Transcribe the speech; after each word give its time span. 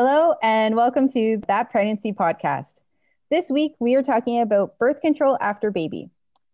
Hello, 0.00 0.36
and 0.44 0.76
welcome 0.76 1.08
to 1.08 1.42
That 1.48 1.70
Pregnancy 1.70 2.12
Podcast. 2.12 2.82
This 3.32 3.50
week, 3.50 3.72
we 3.80 3.96
are 3.96 4.02
talking 4.04 4.40
about 4.40 4.78
birth 4.78 5.00
control 5.00 5.36
after 5.40 5.72
baby. 5.72 6.08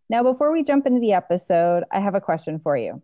Now, 0.09 0.23
before 0.23 0.51
we 0.51 0.63
jump 0.63 0.87
into 0.87 0.99
the 0.99 1.13
episode, 1.13 1.83
I 1.91 1.99
have 1.99 2.15
a 2.15 2.19
question 2.19 2.57
for 2.57 2.75
you. 2.75 3.03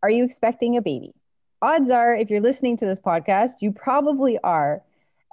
Are 0.00 0.10
you 0.10 0.22
expecting 0.22 0.76
a 0.76 0.80
baby? 0.80 1.12
Odds 1.60 1.90
are, 1.90 2.14
if 2.14 2.30
you're 2.30 2.40
listening 2.40 2.76
to 2.76 2.86
this 2.86 3.00
podcast, 3.00 3.54
you 3.62 3.72
probably 3.72 4.38
are. 4.44 4.80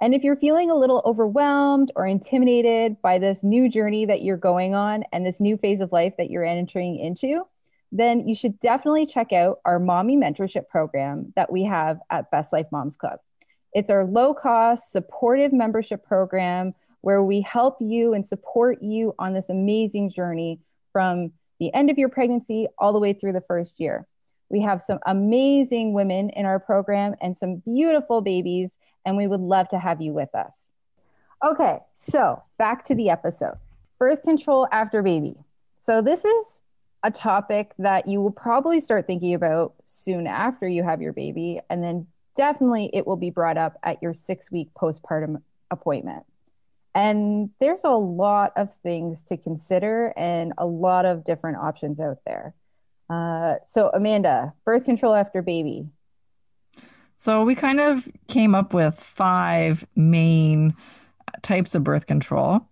And 0.00 0.12
if 0.12 0.24
you're 0.24 0.34
feeling 0.34 0.70
a 0.70 0.76
little 0.76 1.02
overwhelmed 1.04 1.92
or 1.94 2.04
intimidated 2.04 3.00
by 3.00 3.18
this 3.18 3.44
new 3.44 3.68
journey 3.68 4.06
that 4.06 4.22
you're 4.22 4.36
going 4.36 4.74
on 4.74 5.04
and 5.12 5.24
this 5.24 5.38
new 5.38 5.56
phase 5.56 5.80
of 5.80 5.92
life 5.92 6.14
that 6.18 6.30
you're 6.30 6.44
entering 6.44 6.98
into, 6.98 7.46
then 7.92 8.26
you 8.26 8.34
should 8.34 8.58
definitely 8.58 9.06
check 9.06 9.32
out 9.32 9.60
our 9.64 9.78
mommy 9.78 10.16
mentorship 10.16 10.66
program 10.66 11.32
that 11.36 11.52
we 11.52 11.62
have 11.62 12.00
at 12.10 12.28
Best 12.32 12.52
Life 12.52 12.66
Moms 12.72 12.96
Club. 12.96 13.20
It's 13.72 13.90
our 13.90 14.04
low 14.04 14.34
cost, 14.34 14.92
supportive 14.92 15.52
membership 15.52 16.04
program 16.04 16.74
where 17.00 17.22
we 17.22 17.40
help 17.40 17.76
you 17.80 18.14
and 18.14 18.26
support 18.26 18.82
you 18.82 19.14
on 19.18 19.34
this 19.34 19.48
amazing 19.48 20.10
journey 20.10 20.60
from 20.92 21.32
the 21.58 21.72
end 21.74 21.90
of 21.90 21.98
your 21.98 22.08
pregnancy 22.08 22.68
all 22.78 22.92
the 22.92 22.98
way 22.98 23.12
through 23.12 23.32
the 23.32 23.40
first 23.40 23.80
year. 23.80 24.06
We 24.48 24.60
have 24.60 24.80
some 24.80 24.98
amazing 25.06 25.94
women 25.94 26.30
in 26.30 26.44
our 26.44 26.60
program 26.60 27.14
and 27.20 27.36
some 27.36 27.56
beautiful 27.56 28.20
babies, 28.20 28.76
and 29.04 29.16
we 29.16 29.26
would 29.26 29.40
love 29.40 29.68
to 29.68 29.78
have 29.78 30.00
you 30.00 30.12
with 30.12 30.34
us. 30.34 30.70
Okay, 31.44 31.78
so 31.94 32.42
back 32.58 32.84
to 32.84 32.94
the 32.94 33.10
episode 33.10 33.58
birth 33.98 34.22
control 34.22 34.66
after 34.72 35.02
baby. 35.02 35.36
So, 35.78 36.02
this 36.02 36.24
is 36.24 36.60
a 37.04 37.10
topic 37.10 37.72
that 37.78 38.06
you 38.06 38.20
will 38.20 38.32
probably 38.32 38.78
start 38.80 39.06
thinking 39.06 39.34
about 39.34 39.74
soon 39.84 40.26
after 40.26 40.68
you 40.68 40.82
have 40.82 41.00
your 41.00 41.12
baby, 41.12 41.60
and 41.70 41.82
then 41.82 42.06
definitely 42.34 42.90
it 42.92 43.06
will 43.06 43.16
be 43.16 43.30
brought 43.30 43.58
up 43.58 43.78
at 43.82 44.02
your 44.02 44.14
six 44.14 44.50
week 44.50 44.68
postpartum 44.74 45.42
appointment. 45.70 46.24
And 46.94 47.50
there's 47.58 47.84
a 47.84 47.90
lot 47.90 48.52
of 48.56 48.74
things 48.74 49.24
to 49.24 49.36
consider 49.36 50.12
and 50.16 50.52
a 50.58 50.66
lot 50.66 51.06
of 51.06 51.24
different 51.24 51.56
options 51.56 51.98
out 52.00 52.18
there. 52.26 52.54
Uh, 53.08 53.54
so, 53.64 53.90
Amanda, 53.92 54.52
birth 54.64 54.84
control 54.84 55.14
after 55.14 55.42
baby. 55.42 55.86
So, 57.16 57.44
we 57.44 57.54
kind 57.54 57.80
of 57.80 58.08
came 58.28 58.54
up 58.54 58.74
with 58.74 58.98
five 58.98 59.86
main 59.96 60.74
types 61.42 61.74
of 61.74 61.84
birth 61.84 62.06
control. 62.06 62.68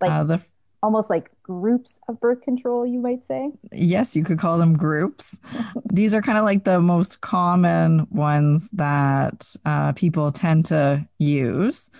Like 0.00 0.10
uh, 0.10 0.24
the 0.24 0.46
almost 0.82 1.10
like 1.10 1.30
groups 1.42 2.00
of 2.08 2.20
birth 2.20 2.42
control, 2.42 2.86
you 2.86 2.98
might 2.98 3.24
say? 3.24 3.50
Yes, 3.72 4.16
you 4.16 4.24
could 4.24 4.38
call 4.38 4.58
them 4.58 4.76
groups. 4.76 5.38
These 5.92 6.14
are 6.14 6.22
kind 6.22 6.38
of 6.38 6.44
like 6.44 6.64
the 6.64 6.80
most 6.80 7.20
common 7.20 8.06
ones 8.10 8.68
that 8.70 9.54
uh, 9.64 9.92
people 9.92 10.32
tend 10.32 10.66
to 10.66 11.06
use. 11.18 11.90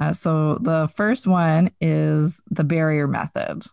Uh, 0.00 0.12
so 0.12 0.54
the 0.56 0.90
first 0.94 1.26
one 1.26 1.70
is 1.80 2.40
the 2.50 2.64
barrier 2.64 3.08
method. 3.08 3.64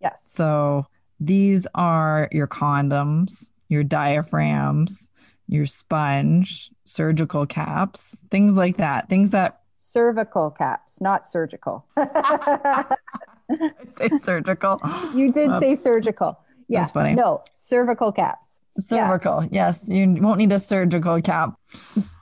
Yes. 0.00 0.22
So 0.26 0.86
these 1.20 1.66
are 1.74 2.28
your 2.32 2.48
condoms, 2.48 3.50
your 3.68 3.84
diaphragms, 3.84 5.10
your 5.46 5.66
sponge, 5.66 6.70
surgical 6.84 7.46
caps, 7.46 8.24
things 8.30 8.56
like 8.56 8.76
that. 8.76 9.08
Things 9.08 9.30
that 9.30 9.60
cervical 9.78 10.50
caps, 10.50 11.00
not 11.00 11.26
surgical. 11.26 11.86
say 13.88 14.08
surgical. 14.18 14.80
You 15.14 15.32
did 15.32 15.56
say 15.58 15.74
surgical. 15.74 16.38
Yeah. 16.68 16.80
That's 16.80 16.92
funny. 16.92 17.14
No, 17.14 17.42
cervical 17.54 18.12
caps. 18.12 18.58
Cervical. 18.78 19.42
Yeah. 19.44 19.48
Yes. 19.66 19.88
You 19.88 20.14
won't 20.20 20.38
need 20.38 20.52
a 20.52 20.60
surgical 20.60 21.20
cap. 21.20 21.54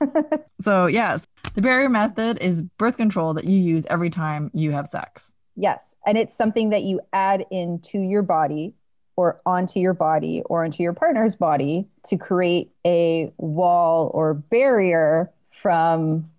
so, 0.61 0.87
yes, 0.87 1.27
the 1.55 1.63
barrier 1.63 1.89
method 1.89 2.39
is 2.41 2.63
birth 2.63 2.97
control 2.97 3.35
that 3.35 3.45
you 3.45 3.59
use 3.59 3.87
every 3.91 4.11
time 4.11 4.51
you 4.55 4.71
have 4.73 4.87
sex. 4.87 5.35
Yes. 5.57 5.95
And 6.07 6.17
it's 6.17 6.37
something 6.37 6.71
that 6.71 6.83
you 6.83 7.01
add 7.13 7.45
into 7.51 7.99
your 7.99 8.23
body 8.23 8.75
or 9.17 9.41
onto 9.47 9.81
your 9.81 9.95
body 9.95 10.43
or 10.47 10.65
onto 10.65 10.83
your 10.83 10.93
partner's 10.93 11.35
body 11.35 11.89
to 12.05 12.17
create 12.17 12.71
a 12.87 13.33
wall 13.39 14.11
or 14.15 14.35
barrier 14.35 15.31
from 15.51 16.31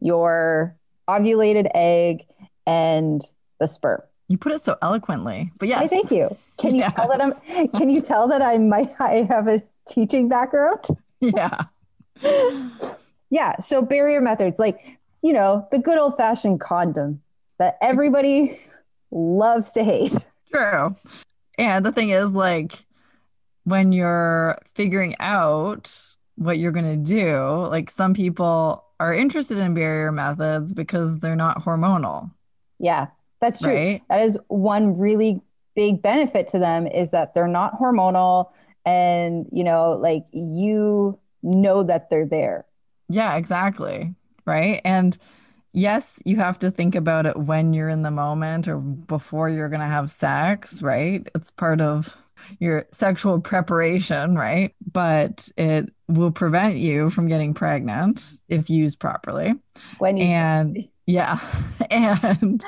your 0.00 0.76
ovulated 1.08 1.70
egg 1.74 2.24
and 2.66 3.22
the 3.60 3.68
sperm. 3.68 4.02
You 4.28 4.38
put 4.38 4.52
it 4.52 4.60
so 4.60 4.76
eloquently, 4.82 5.52
but 5.58 5.68
yes. 5.68 5.88
thank 5.88 6.10
you. 6.10 6.36
Can 6.58 6.74
you 6.74 6.80
yes. 6.80 6.94
tell 6.94 7.08
that 7.08 7.20
I'm? 7.22 7.68
Can 7.78 7.88
you 7.88 8.00
tell 8.00 8.28
that 8.28 8.42
I 8.42 8.58
might 8.58 8.90
I 8.98 9.26
have 9.28 9.46
a 9.46 9.62
teaching 9.88 10.28
background? 10.28 10.84
Yeah. 11.20 11.64
yeah. 13.30 13.58
So 13.60 13.82
barrier 13.82 14.20
methods, 14.20 14.58
like 14.58 14.80
you 15.22 15.32
know, 15.32 15.66
the 15.70 15.78
good 15.78 15.98
old 15.98 16.16
fashioned 16.16 16.60
condom 16.60 17.22
that 17.58 17.78
everybody 17.80 18.52
loves 19.10 19.72
to 19.72 19.84
hate. 19.84 20.16
True. 20.50 20.94
And 21.58 21.84
the 21.84 21.92
thing 21.92 22.10
is, 22.10 22.34
like, 22.34 22.84
when 23.64 23.92
you're 23.92 24.58
figuring 24.74 25.14
out 25.18 25.92
what 26.36 26.58
you're 26.58 26.72
going 26.72 26.84
to 26.84 26.96
do, 26.96 27.66
like, 27.66 27.90
some 27.90 28.14
people 28.14 28.84
are 29.00 29.12
interested 29.12 29.58
in 29.58 29.74
barrier 29.74 30.12
methods 30.12 30.72
because 30.72 31.18
they're 31.18 31.36
not 31.36 31.64
hormonal. 31.64 32.30
Yeah. 32.78 33.08
That's 33.46 33.62
true. 33.62 33.74
Right? 33.74 34.02
That 34.08 34.20
is 34.20 34.38
one 34.48 34.98
really 34.98 35.40
big 35.74 36.02
benefit 36.02 36.48
to 36.48 36.58
them 36.58 36.86
is 36.86 37.12
that 37.12 37.34
they're 37.34 37.46
not 37.46 37.78
hormonal 37.78 38.50
and, 38.84 39.46
you 39.52 39.62
know, 39.62 39.92
like 39.92 40.24
you 40.32 41.18
know 41.42 41.82
that 41.84 42.10
they're 42.10 42.26
there. 42.26 42.66
Yeah, 43.08 43.36
exactly. 43.36 44.14
Right. 44.44 44.80
And 44.84 45.16
yes, 45.72 46.20
you 46.24 46.36
have 46.36 46.58
to 46.60 46.70
think 46.70 46.94
about 46.94 47.26
it 47.26 47.36
when 47.36 47.74
you're 47.74 47.88
in 47.88 48.02
the 48.02 48.10
moment 48.10 48.66
or 48.66 48.78
before 48.78 49.48
you're 49.48 49.68
going 49.68 49.80
to 49.80 49.86
have 49.86 50.10
sex, 50.10 50.82
right? 50.82 51.28
It's 51.34 51.50
part 51.50 51.80
of 51.80 52.16
your 52.58 52.86
sexual 52.92 53.40
preparation, 53.40 54.34
right? 54.34 54.74
But 54.92 55.48
it 55.56 55.92
will 56.08 56.32
prevent 56.32 56.76
you 56.76 57.10
from 57.10 57.28
getting 57.28 57.54
pregnant 57.54 58.22
if 58.48 58.70
used 58.70 58.98
properly. 59.00 59.54
When 59.98 60.16
you 60.16 60.24
and 60.24 60.88
yeah. 61.06 61.38
And 61.90 62.64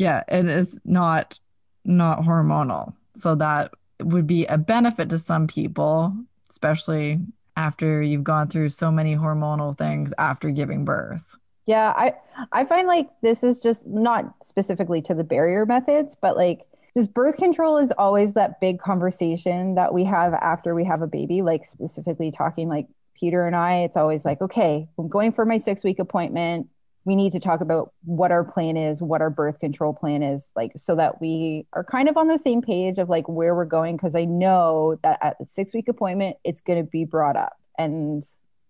yeah, 0.00 0.24
it 0.28 0.46
is 0.46 0.80
not 0.82 1.38
not 1.84 2.20
hormonal. 2.20 2.94
So 3.14 3.34
that 3.34 3.72
would 4.00 4.26
be 4.26 4.46
a 4.46 4.56
benefit 4.56 5.10
to 5.10 5.18
some 5.18 5.46
people, 5.46 6.16
especially 6.48 7.20
after 7.54 8.00
you've 8.00 8.24
gone 8.24 8.48
through 8.48 8.70
so 8.70 8.90
many 8.90 9.14
hormonal 9.14 9.76
things 9.76 10.14
after 10.16 10.50
giving 10.50 10.86
birth. 10.86 11.36
Yeah, 11.66 11.92
I 11.94 12.14
I 12.50 12.64
find 12.64 12.86
like 12.86 13.10
this 13.20 13.44
is 13.44 13.60
just 13.60 13.86
not 13.86 14.34
specifically 14.42 15.02
to 15.02 15.14
the 15.14 15.22
barrier 15.22 15.66
methods, 15.66 16.16
but 16.16 16.34
like 16.34 16.62
just 16.94 17.12
birth 17.12 17.36
control 17.36 17.76
is 17.76 17.92
always 17.92 18.32
that 18.34 18.58
big 18.58 18.80
conversation 18.80 19.74
that 19.74 19.92
we 19.92 20.04
have 20.04 20.32
after 20.32 20.74
we 20.74 20.84
have 20.84 21.02
a 21.02 21.06
baby, 21.06 21.42
like 21.42 21.66
specifically 21.66 22.30
talking 22.30 22.70
like 22.70 22.86
Peter 23.14 23.46
and 23.46 23.54
I, 23.54 23.80
it's 23.80 23.98
always 23.98 24.24
like, 24.24 24.40
okay, 24.40 24.88
I'm 24.98 25.08
going 25.08 25.32
for 25.32 25.44
my 25.44 25.58
6 25.58 25.84
week 25.84 25.98
appointment 25.98 26.70
we 27.04 27.16
need 27.16 27.32
to 27.32 27.40
talk 27.40 27.60
about 27.60 27.92
what 28.04 28.30
our 28.30 28.44
plan 28.44 28.76
is, 28.76 29.00
what 29.00 29.22
our 29.22 29.30
birth 29.30 29.58
control 29.58 29.92
plan 29.92 30.22
is, 30.22 30.50
like 30.54 30.72
so 30.76 30.94
that 30.96 31.20
we 31.20 31.66
are 31.72 31.84
kind 31.84 32.08
of 32.08 32.16
on 32.16 32.28
the 32.28 32.36
same 32.36 32.60
page 32.60 32.98
of 32.98 33.08
like 33.08 33.28
where 33.28 33.54
we're 33.54 33.64
going. 33.64 33.96
Cause 33.96 34.14
I 34.14 34.26
know 34.26 34.98
that 35.02 35.18
at 35.22 35.38
the 35.38 35.46
six 35.46 35.72
week 35.72 35.88
appointment, 35.88 36.36
it's 36.44 36.60
going 36.60 36.84
to 36.84 36.90
be 36.90 37.04
brought 37.04 37.36
up. 37.36 37.56
And 37.78 38.24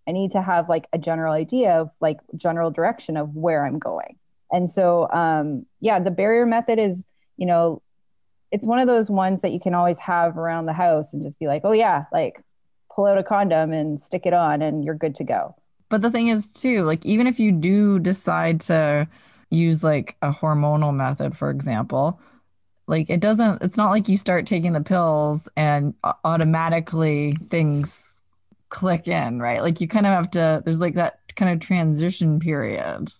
I 0.07 0.13
need 0.13 0.31
to 0.31 0.41
have 0.41 0.69
like 0.69 0.87
a 0.93 0.97
general 0.97 1.33
idea 1.33 1.73
of 1.73 1.91
like 1.99 2.19
general 2.37 2.71
direction 2.71 3.17
of 3.17 3.35
where 3.35 3.65
I'm 3.65 3.79
going. 3.79 4.17
And 4.51 4.69
so, 4.69 5.09
um, 5.11 5.65
yeah, 5.79 5.99
the 5.99 6.11
barrier 6.11 6.45
method 6.45 6.79
is, 6.79 7.05
you 7.37 7.45
know, 7.45 7.81
it's 8.51 8.67
one 8.67 8.79
of 8.79 8.87
those 8.87 9.09
ones 9.09 9.41
that 9.41 9.51
you 9.51 9.59
can 9.59 9.73
always 9.73 9.99
have 9.99 10.37
around 10.37 10.65
the 10.65 10.73
house 10.73 11.13
and 11.13 11.23
just 11.23 11.39
be 11.39 11.47
like, 11.47 11.61
oh, 11.63 11.71
yeah, 11.71 12.05
like 12.11 12.41
pull 12.93 13.05
out 13.05 13.17
a 13.17 13.23
condom 13.23 13.71
and 13.71 14.01
stick 14.01 14.25
it 14.25 14.33
on 14.33 14.61
and 14.61 14.83
you're 14.83 14.95
good 14.95 15.15
to 15.15 15.23
go. 15.23 15.55
But 15.91 16.01
the 16.01 16.09
thing 16.09 16.29
is, 16.29 16.51
too, 16.51 16.83
like, 16.83 17.05
even 17.05 17.27
if 17.27 17.39
you 17.39 17.51
do 17.51 17.99
decide 17.99 18.61
to 18.61 19.07
use 19.51 19.83
like 19.83 20.17
a 20.21 20.31
hormonal 20.31 20.95
method, 20.95 21.37
for 21.37 21.51
example, 21.51 22.19
like 22.87 23.09
it 23.09 23.19
doesn't, 23.19 23.61
it's 23.61 23.77
not 23.77 23.91
like 23.91 24.09
you 24.09 24.17
start 24.17 24.47
taking 24.47 24.73
the 24.73 24.81
pills 24.81 25.47
and 25.55 25.93
automatically 26.23 27.33
things 27.33 28.23
click 28.69 29.07
in, 29.07 29.39
right? 29.39 29.61
Like, 29.61 29.81
you 29.81 29.87
kind 29.87 30.07
of 30.07 30.13
have 30.13 30.31
to, 30.31 30.63
there's 30.65 30.81
like 30.81 30.95
that 30.95 31.19
kind 31.35 31.53
of 31.53 31.59
transition 31.59 32.39
period 32.39 33.11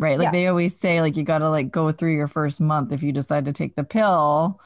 right? 0.00 0.18
Like 0.18 0.26
yeah. 0.26 0.32
they 0.32 0.46
always 0.46 0.74
say, 0.74 1.02
like 1.02 1.16
you 1.16 1.22
got 1.22 1.38
to 1.38 1.50
like 1.50 1.70
go 1.70 1.92
through 1.92 2.14
your 2.14 2.26
first 2.26 2.60
month 2.60 2.90
if 2.90 3.02
you 3.02 3.12
decide 3.12 3.44
to 3.44 3.52
take 3.52 3.76
the 3.76 3.84
pill 3.84 4.58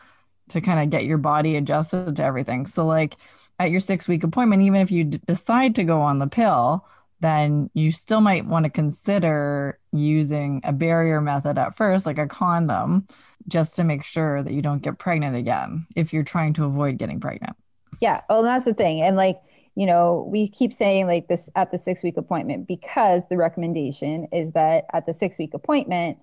to 0.51 0.61
kind 0.61 0.81
of 0.81 0.91
get 0.91 1.05
your 1.05 1.19
body 1.19 1.57
adjusted 1.57 2.17
to 2.17 2.25
everything. 2.25 2.67
So 2.67 2.87
like 2.87 3.17
at 3.59 3.71
your 3.71 3.81
six 3.81 4.07
week 4.07 4.23
appointment, 4.23 4.63
even 4.63 4.81
if 4.81 4.93
you 4.93 5.05
d- 5.05 5.21
decide 5.27 5.75
to 5.75 5.85
go 5.85 6.01
on 6.01 6.19
the 6.19 6.29
pill, 6.29 6.87
then 7.21 7.71
you 7.75 7.93
still 7.93 8.21
might 8.21 8.47
want 8.47 8.65
to 8.65 8.71
consider 8.71 9.79
using 9.93 10.61
a 10.65 10.73
barrier 10.73 11.21
method 11.21 11.59
at 11.59 11.75
first, 11.75 12.07
like 12.07 12.19
a 12.19 12.27
condom, 12.27 13.07
just 13.49 13.77
to 13.77 13.85
make 13.85 14.05
sure 14.05 14.43
that 14.43 14.53
you 14.53 14.63
don't 14.63 14.83
get 14.83 14.99
pregnant 14.99 15.37
again 15.37 15.87
if 15.97 16.13
you're 16.13 16.25
trying 16.25 16.53
to 16.55 16.65
avoid 16.65 16.99
getting 16.99 17.21
pregnant. 17.21 17.57
Yeah. 18.01 18.23
Oh, 18.29 18.43
that's 18.43 18.65
the 18.65 18.75
thing. 18.75 19.03
And 19.03 19.17
like, 19.17 19.41
you 19.75 19.87
know, 19.87 20.29
we 20.31 20.49
keep 20.49 20.73
saying 20.73 21.07
like 21.07 21.29
this 21.29 21.51
at 21.57 21.71
the 21.71 21.79
six 21.79 22.03
week 22.03 22.17
appointment 22.17 22.67
because 22.67 23.29
the 23.29 23.37
recommendation 23.37 24.29
is 24.33 24.53
that 24.53 24.85
at 24.93 25.07
the 25.07 25.13
six 25.13 25.39
week 25.39 25.55
appointment, 25.55 26.19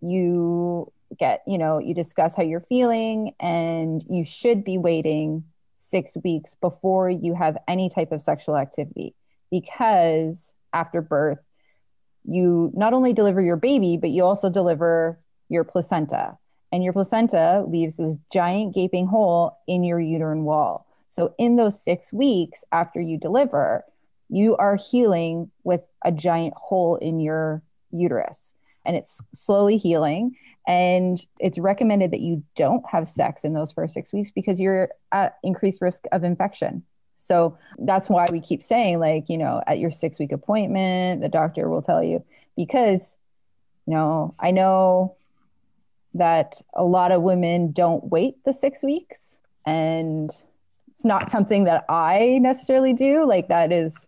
you 0.00 0.92
get, 1.18 1.42
you 1.46 1.58
know, 1.58 1.78
you 1.78 1.94
discuss 1.94 2.36
how 2.36 2.42
you're 2.42 2.64
feeling 2.68 3.34
and 3.40 4.04
you 4.08 4.24
should 4.24 4.64
be 4.64 4.78
waiting 4.78 5.44
six 5.74 6.16
weeks 6.24 6.54
before 6.54 7.10
you 7.10 7.34
have 7.34 7.56
any 7.66 7.88
type 7.88 8.12
of 8.12 8.22
sexual 8.22 8.56
activity 8.56 9.14
because 9.50 10.54
after 10.72 11.00
birth, 11.00 11.38
you 12.24 12.70
not 12.74 12.92
only 12.92 13.12
deliver 13.12 13.40
your 13.40 13.56
baby, 13.56 13.96
but 13.96 14.10
you 14.10 14.24
also 14.24 14.50
deliver 14.50 15.18
your 15.48 15.64
placenta. 15.64 16.36
And 16.72 16.84
your 16.84 16.92
placenta 16.92 17.64
leaves 17.66 17.96
this 17.96 18.16
giant 18.32 18.74
gaping 18.74 19.06
hole 19.06 19.58
in 19.66 19.82
your 19.82 19.98
uterine 19.98 20.44
wall. 20.44 20.86
So, 21.08 21.34
in 21.38 21.56
those 21.56 21.82
six 21.82 22.12
weeks 22.12 22.64
after 22.70 23.00
you 23.00 23.18
deliver, 23.18 23.84
you 24.28 24.56
are 24.56 24.76
healing 24.76 25.50
with 25.64 25.80
a 26.04 26.12
giant 26.12 26.54
hole 26.54 26.96
in 26.96 27.18
your 27.18 27.62
uterus 27.90 28.54
and 28.84 28.96
it's 28.96 29.20
slowly 29.32 29.76
healing. 29.76 30.36
And 30.66 31.18
it's 31.38 31.58
recommended 31.58 32.10
that 32.12 32.20
you 32.20 32.42
don't 32.54 32.84
have 32.90 33.08
sex 33.08 33.44
in 33.44 33.54
those 33.54 33.72
first 33.72 33.94
six 33.94 34.12
weeks 34.12 34.30
because 34.30 34.60
you're 34.60 34.90
at 35.10 35.36
increased 35.42 35.80
risk 35.80 36.04
of 36.12 36.22
infection. 36.22 36.82
So 37.20 37.58
that's 37.78 38.08
why 38.08 38.26
we 38.32 38.40
keep 38.40 38.62
saying, 38.62 38.98
like, 38.98 39.28
you 39.28 39.36
know, 39.36 39.62
at 39.66 39.78
your 39.78 39.90
six 39.90 40.18
week 40.18 40.32
appointment, 40.32 41.20
the 41.20 41.28
doctor 41.28 41.68
will 41.68 41.82
tell 41.82 42.02
you 42.02 42.24
because, 42.56 43.18
you 43.86 43.94
know, 43.94 44.34
I 44.40 44.50
know 44.50 45.16
that 46.14 46.62
a 46.74 46.82
lot 46.82 47.12
of 47.12 47.22
women 47.22 47.72
don't 47.72 48.04
wait 48.04 48.42
the 48.44 48.52
six 48.52 48.82
weeks 48.82 49.38
and 49.66 50.30
it's 50.88 51.04
not 51.04 51.30
something 51.30 51.64
that 51.64 51.84
I 51.88 52.38
necessarily 52.40 52.94
do. 52.94 53.26
Like 53.26 53.48
that 53.48 53.70
is 53.70 54.06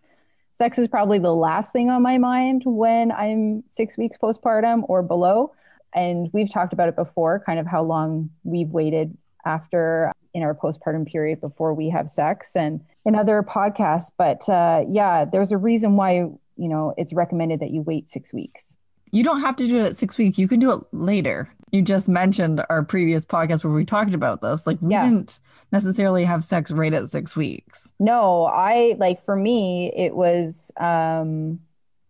sex 0.51 0.79
is 0.79 0.87
probably 0.87 1.19
the 1.19 1.33
last 1.33 1.71
thing 1.71 1.91
on 1.91 2.01
my 2.01 2.17
mind 2.17 2.63
when 2.65 3.11
I'm 3.11 3.63
six 3.67 3.97
weeks 3.97 4.17
postpartum 4.17 4.83
or 4.89 5.03
below. 5.03 5.53
And 5.93 6.31
we've 6.33 6.51
talked 6.51 6.73
about 6.73 6.89
it 6.89 6.95
before, 6.95 7.43
kind 7.45 7.59
of 7.59 7.67
how 7.67 7.83
long 7.83 8.31
we've 8.43 8.69
waited 8.69 9.15
after 9.45 10.11
in 10.33 10.43
our 10.43 10.53
postpartum 10.53 11.05
period 11.05 11.39
before 11.39 11.73
we 11.73 11.89
have 11.89 12.09
sex 12.09 12.55
and 12.55 12.81
in 13.05 13.15
other 13.15 13.43
podcasts. 13.43 14.11
But 14.17 14.47
uh, 14.49 14.85
yeah, 14.89 15.25
there's 15.25 15.51
a 15.51 15.57
reason 15.57 15.95
why, 15.95 16.13
you 16.13 16.39
know, 16.57 16.93
it's 16.97 17.13
recommended 17.13 17.59
that 17.59 17.71
you 17.71 17.81
wait 17.81 18.09
six 18.09 18.33
weeks. 18.33 18.77
You 19.11 19.23
don't 19.23 19.41
have 19.41 19.55
to 19.57 19.67
do 19.67 19.77
it 19.77 19.85
at 19.85 19.95
six 19.95 20.17
weeks. 20.17 20.39
You 20.39 20.47
can 20.47 20.59
do 20.59 20.71
it 20.71 20.81
later 20.91 21.49
you 21.73 21.81
just 21.81 22.07
mentioned 22.07 22.63
our 22.69 22.83
previous 22.83 23.25
podcast 23.25 23.65
where 23.65 23.73
we 23.73 23.83
talked 23.83 24.13
about 24.13 24.41
this. 24.41 24.67
Like 24.67 24.77
we 24.79 24.91
yeah. 24.91 25.09
didn't 25.09 25.41
necessarily 25.71 26.23
have 26.23 26.43
sex 26.43 26.71
right 26.71 26.93
at 26.93 27.09
six 27.09 27.35
weeks. 27.35 27.91
No, 27.99 28.43
I 28.43 28.95
like 28.99 29.25
for 29.25 29.35
me, 29.35 29.91
it 29.95 30.15
was 30.15 30.71
um 30.77 31.59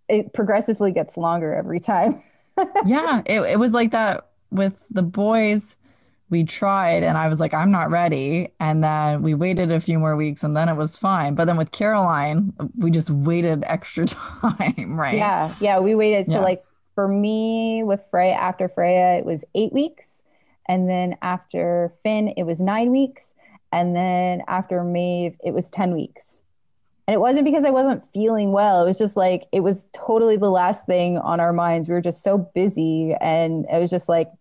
it 0.09 0.33
progressively 0.33 0.91
gets 0.91 1.15
longer 1.15 1.55
every 1.55 1.79
time. 1.79 2.21
yeah, 2.85 3.21
it, 3.25 3.39
it 3.53 3.57
was 3.57 3.73
like 3.73 3.91
that 3.91 4.27
with 4.51 4.85
the 4.91 5.01
boys. 5.01 5.77
We 6.33 6.43
tried 6.45 7.03
and 7.03 7.15
I 7.15 7.27
was 7.27 7.39
like, 7.39 7.53
I'm 7.53 7.69
not 7.69 7.91
ready. 7.91 8.49
And 8.59 8.83
then 8.83 9.21
we 9.21 9.35
waited 9.35 9.71
a 9.71 9.79
few 9.79 9.99
more 9.99 10.15
weeks 10.15 10.43
and 10.43 10.57
then 10.57 10.67
it 10.67 10.73
was 10.73 10.97
fine. 10.97 11.35
But 11.35 11.45
then 11.45 11.57
with 11.57 11.71
Caroline, 11.71 12.53
we 12.75 12.89
just 12.89 13.11
waited 13.11 13.63
extra 13.67 14.05
time, 14.07 14.99
right? 14.99 15.15
Yeah. 15.15 15.53
Yeah. 15.59 15.79
We 15.79 15.93
waited. 15.93 16.25
So, 16.25 16.39
yeah. 16.39 16.39
like, 16.39 16.63
for 16.95 17.07
me 17.07 17.83
with 17.83 18.03
Freya, 18.09 18.33
after 18.33 18.67
Freya, 18.67 19.19
it 19.19 19.25
was 19.25 19.45
eight 19.53 19.73
weeks. 19.73 20.23
And 20.67 20.89
then 20.89 21.17
after 21.21 21.93
Finn, 22.01 22.33
it 22.35 22.43
was 22.43 22.59
nine 22.59 22.89
weeks. 22.89 23.35
And 23.71 23.95
then 23.95 24.41
after 24.47 24.83
Maeve, 24.83 25.35
it 25.43 25.53
was 25.53 25.69
10 25.69 25.93
weeks. 25.93 26.41
And 27.07 27.13
it 27.13 27.19
wasn't 27.19 27.45
because 27.45 27.63
I 27.63 27.69
wasn't 27.69 28.03
feeling 28.11 28.53
well. 28.53 28.81
It 28.81 28.87
was 28.87 28.97
just 28.97 29.15
like, 29.15 29.43
it 29.51 29.59
was 29.59 29.85
totally 29.93 30.37
the 30.37 30.49
last 30.49 30.87
thing 30.87 31.19
on 31.19 31.39
our 31.39 31.53
minds. 31.53 31.87
We 31.87 31.93
were 31.93 32.01
just 32.01 32.23
so 32.23 32.39
busy 32.39 33.13
and 33.21 33.67
it 33.71 33.77
was 33.79 33.91
just 33.91 34.09
like 34.09 34.31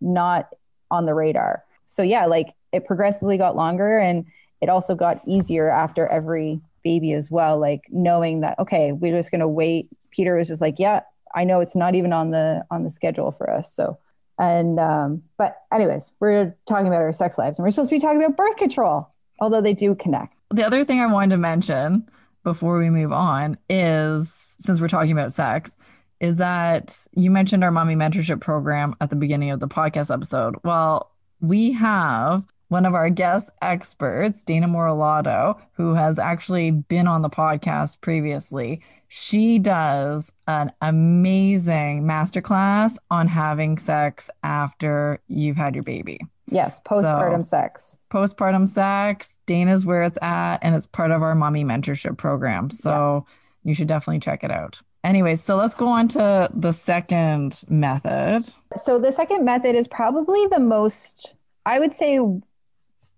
not 0.00 0.48
on 0.90 1.06
the 1.06 1.14
radar. 1.14 1.64
So, 1.86 2.02
yeah, 2.02 2.26
like 2.26 2.48
it 2.72 2.86
progressively 2.86 3.36
got 3.36 3.56
longer 3.56 3.98
and 3.98 4.26
it 4.60 4.68
also 4.68 4.94
got 4.94 5.20
easier 5.26 5.68
after 5.68 6.06
every 6.06 6.60
baby 6.82 7.12
as 7.12 7.30
well. 7.30 7.58
Like 7.58 7.82
knowing 7.90 8.40
that, 8.40 8.58
okay, 8.58 8.92
we're 8.92 9.16
just 9.16 9.30
going 9.30 9.40
to 9.40 9.48
wait. 9.48 9.88
Peter 10.10 10.36
was 10.36 10.48
just 10.48 10.60
like, 10.60 10.78
yeah, 10.78 11.00
I 11.34 11.44
know 11.44 11.60
it's 11.60 11.76
not 11.76 11.94
even 11.94 12.12
on 12.12 12.30
the 12.30 12.64
on 12.70 12.82
the 12.82 12.90
schedule 12.90 13.32
for 13.32 13.50
us. 13.50 13.72
So, 13.72 13.98
and 14.38 14.78
um, 14.80 15.22
but 15.36 15.62
anyways, 15.72 16.12
we're 16.20 16.56
talking 16.66 16.86
about 16.86 17.00
our 17.00 17.12
sex 17.12 17.38
lives, 17.38 17.58
and 17.58 17.64
we're 17.64 17.70
supposed 17.70 17.90
to 17.90 17.96
be 17.96 18.00
talking 18.00 18.22
about 18.22 18.36
birth 18.36 18.56
control, 18.56 19.08
although 19.38 19.60
they 19.60 19.74
do 19.74 19.94
connect. 19.94 20.34
The 20.50 20.64
other 20.64 20.84
thing 20.84 21.00
I 21.00 21.06
wanted 21.06 21.30
to 21.30 21.36
mention 21.36 22.08
before 22.42 22.78
we 22.78 22.90
move 22.90 23.12
on 23.12 23.58
is 23.68 24.56
since 24.58 24.80
we're 24.80 24.88
talking 24.88 25.12
about 25.12 25.30
sex 25.30 25.76
is 26.20 26.36
that 26.36 27.06
you 27.12 27.30
mentioned 27.30 27.64
our 27.64 27.70
mommy 27.70 27.96
mentorship 27.96 28.40
program 28.40 28.94
at 29.00 29.10
the 29.10 29.16
beginning 29.16 29.50
of 29.50 29.60
the 29.60 29.68
podcast 29.68 30.12
episode. 30.12 30.54
Well, 30.62 31.10
we 31.40 31.72
have 31.72 32.46
one 32.68 32.86
of 32.86 32.94
our 32.94 33.10
guest 33.10 33.50
experts, 33.62 34.44
Dana 34.44 34.68
Moralato, 34.68 35.60
who 35.72 35.94
has 35.94 36.20
actually 36.20 36.70
been 36.70 37.08
on 37.08 37.22
the 37.22 37.30
podcast 37.30 38.00
previously. 38.00 38.80
She 39.08 39.58
does 39.58 40.30
an 40.46 40.70
amazing 40.80 42.04
masterclass 42.04 42.96
on 43.10 43.26
having 43.26 43.76
sex 43.76 44.30
after 44.44 45.20
you've 45.26 45.56
had 45.56 45.74
your 45.74 45.82
baby. 45.82 46.20
Yes, 46.46 46.80
postpartum 46.86 47.44
so, 47.44 47.48
sex. 47.48 47.96
Postpartum 48.10 48.68
sex. 48.68 49.38
Dana's 49.46 49.84
where 49.84 50.02
it's 50.02 50.18
at, 50.22 50.58
and 50.62 50.76
it's 50.76 50.86
part 50.86 51.10
of 51.10 51.22
our 51.22 51.34
mommy 51.34 51.64
mentorship 51.64 52.18
program. 52.18 52.70
So 52.70 53.24
yeah. 53.26 53.68
you 53.70 53.74
should 53.74 53.88
definitely 53.88 54.20
check 54.20 54.44
it 54.44 54.50
out. 54.50 54.80
Anyway, 55.02 55.34
so 55.34 55.56
let's 55.56 55.74
go 55.74 55.88
on 55.88 56.08
to 56.08 56.50
the 56.52 56.72
second 56.72 57.64
method. 57.68 58.42
So 58.76 58.98
the 58.98 59.12
second 59.12 59.44
method 59.44 59.74
is 59.74 59.88
probably 59.88 60.46
the 60.48 60.60
most, 60.60 61.34
I 61.64 61.78
would 61.78 61.94
say, 61.94 62.20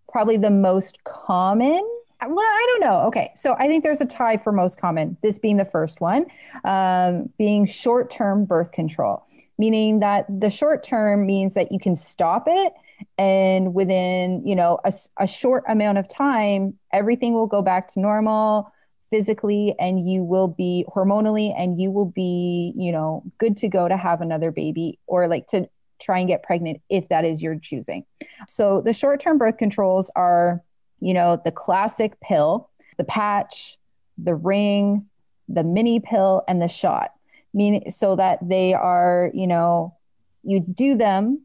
probably 0.08 0.36
the 0.36 0.50
most 0.50 1.02
common. 1.04 1.82
Well 2.24 2.38
i 2.38 2.66
don't 2.68 2.88
know. 2.88 3.00
Okay 3.08 3.32
so 3.34 3.56
i 3.58 3.66
think 3.66 3.82
there's 3.82 4.00
a 4.00 4.06
tie 4.06 4.36
for 4.36 4.52
most 4.52 4.80
common 4.80 5.16
this 5.22 5.40
being 5.40 5.56
the 5.56 5.64
first 5.64 6.00
one 6.00 6.26
um, 6.64 7.28
being 7.36 7.66
short-term 7.66 8.44
birth 8.44 8.70
control 8.70 9.26
meaning 9.58 9.98
that 10.00 10.26
the 10.28 10.48
short 10.48 10.84
term 10.84 11.26
means 11.26 11.54
that 11.54 11.72
you 11.72 11.80
can 11.80 11.96
stop 11.96 12.44
it 12.46 12.74
and 13.18 13.74
within 13.74 14.46
you 14.46 14.54
know 14.54 14.78
a, 14.84 14.92
a 15.16 15.26
short 15.26 15.64
amount 15.68 15.98
of 15.98 16.06
time 16.06 16.78
everything 16.92 17.34
will 17.34 17.48
go 17.48 17.60
back 17.60 17.88
to 17.88 17.98
normal 17.98 18.72
physically 19.12 19.76
and 19.78 20.08
you 20.10 20.24
will 20.24 20.48
be 20.48 20.84
hormonally 20.88 21.54
and 21.56 21.80
you 21.80 21.92
will 21.92 22.06
be 22.06 22.72
you 22.76 22.90
know 22.90 23.22
good 23.38 23.56
to 23.58 23.68
go 23.68 23.86
to 23.86 23.96
have 23.96 24.20
another 24.20 24.50
baby 24.50 24.98
or 25.06 25.28
like 25.28 25.46
to 25.46 25.68
try 26.02 26.18
and 26.18 26.28
get 26.28 26.42
pregnant 26.42 26.82
if 26.90 27.08
that 27.08 27.24
is 27.24 27.42
your 27.42 27.56
choosing. 27.58 28.04
So 28.48 28.80
the 28.80 28.92
short 28.92 29.20
term 29.20 29.38
birth 29.38 29.56
controls 29.56 30.10
are, 30.16 30.62
you 31.00 31.14
know, 31.14 31.40
the 31.42 31.52
classic 31.52 32.20
pill, 32.20 32.68
the 32.98 33.04
patch, 33.04 33.78
the 34.18 34.34
ring, 34.34 35.06
the 35.48 35.64
mini 35.64 36.00
pill, 36.00 36.42
and 36.48 36.60
the 36.60 36.68
shot. 36.68 37.12
Meaning 37.54 37.90
so 37.90 38.16
that 38.16 38.38
they 38.46 38.74
are, 38.74 39.30
you 39.34 39.46
know, 39.46 39.94
you 40.42 40.60
do 40.60 40.96
them, 40.96 41.42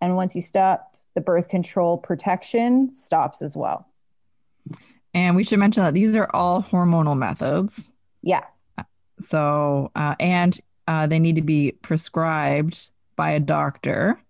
and 0.00 0.16
once 0.16 0.34
you 0.34 0.40
stop, 0.40 0.96
the 1.14 1.20
birth 1.20 1.48
control 1.48 1.98
protection 1.98 2.92
stops 2.92 3.42
as 3.42 3.56
well. 3.56 3.88
And 5.16 5.34
we 5.34 5.44
should 5.44 5.58
mention 5.58 5.82
that 5.82 5.94
these 5.94 6.14
are 6.14 6.28
all 6.34 6.62
hormonal 6.62 7.16
methods. 7.16 7.94
Yeah. 8.20 8.44
So, 9.18 9.90
uh, 9.96 10.14
and 10.20 10.60
uh, 10.86 11.06
they 11.06 11.18
need 11.18 11.36
to 11.36 11.42
be 11.42 11.72
prescribed 11.80 12.90
by 13.16 13.30
a 13.30 13.40
doctor. 13.40 14.20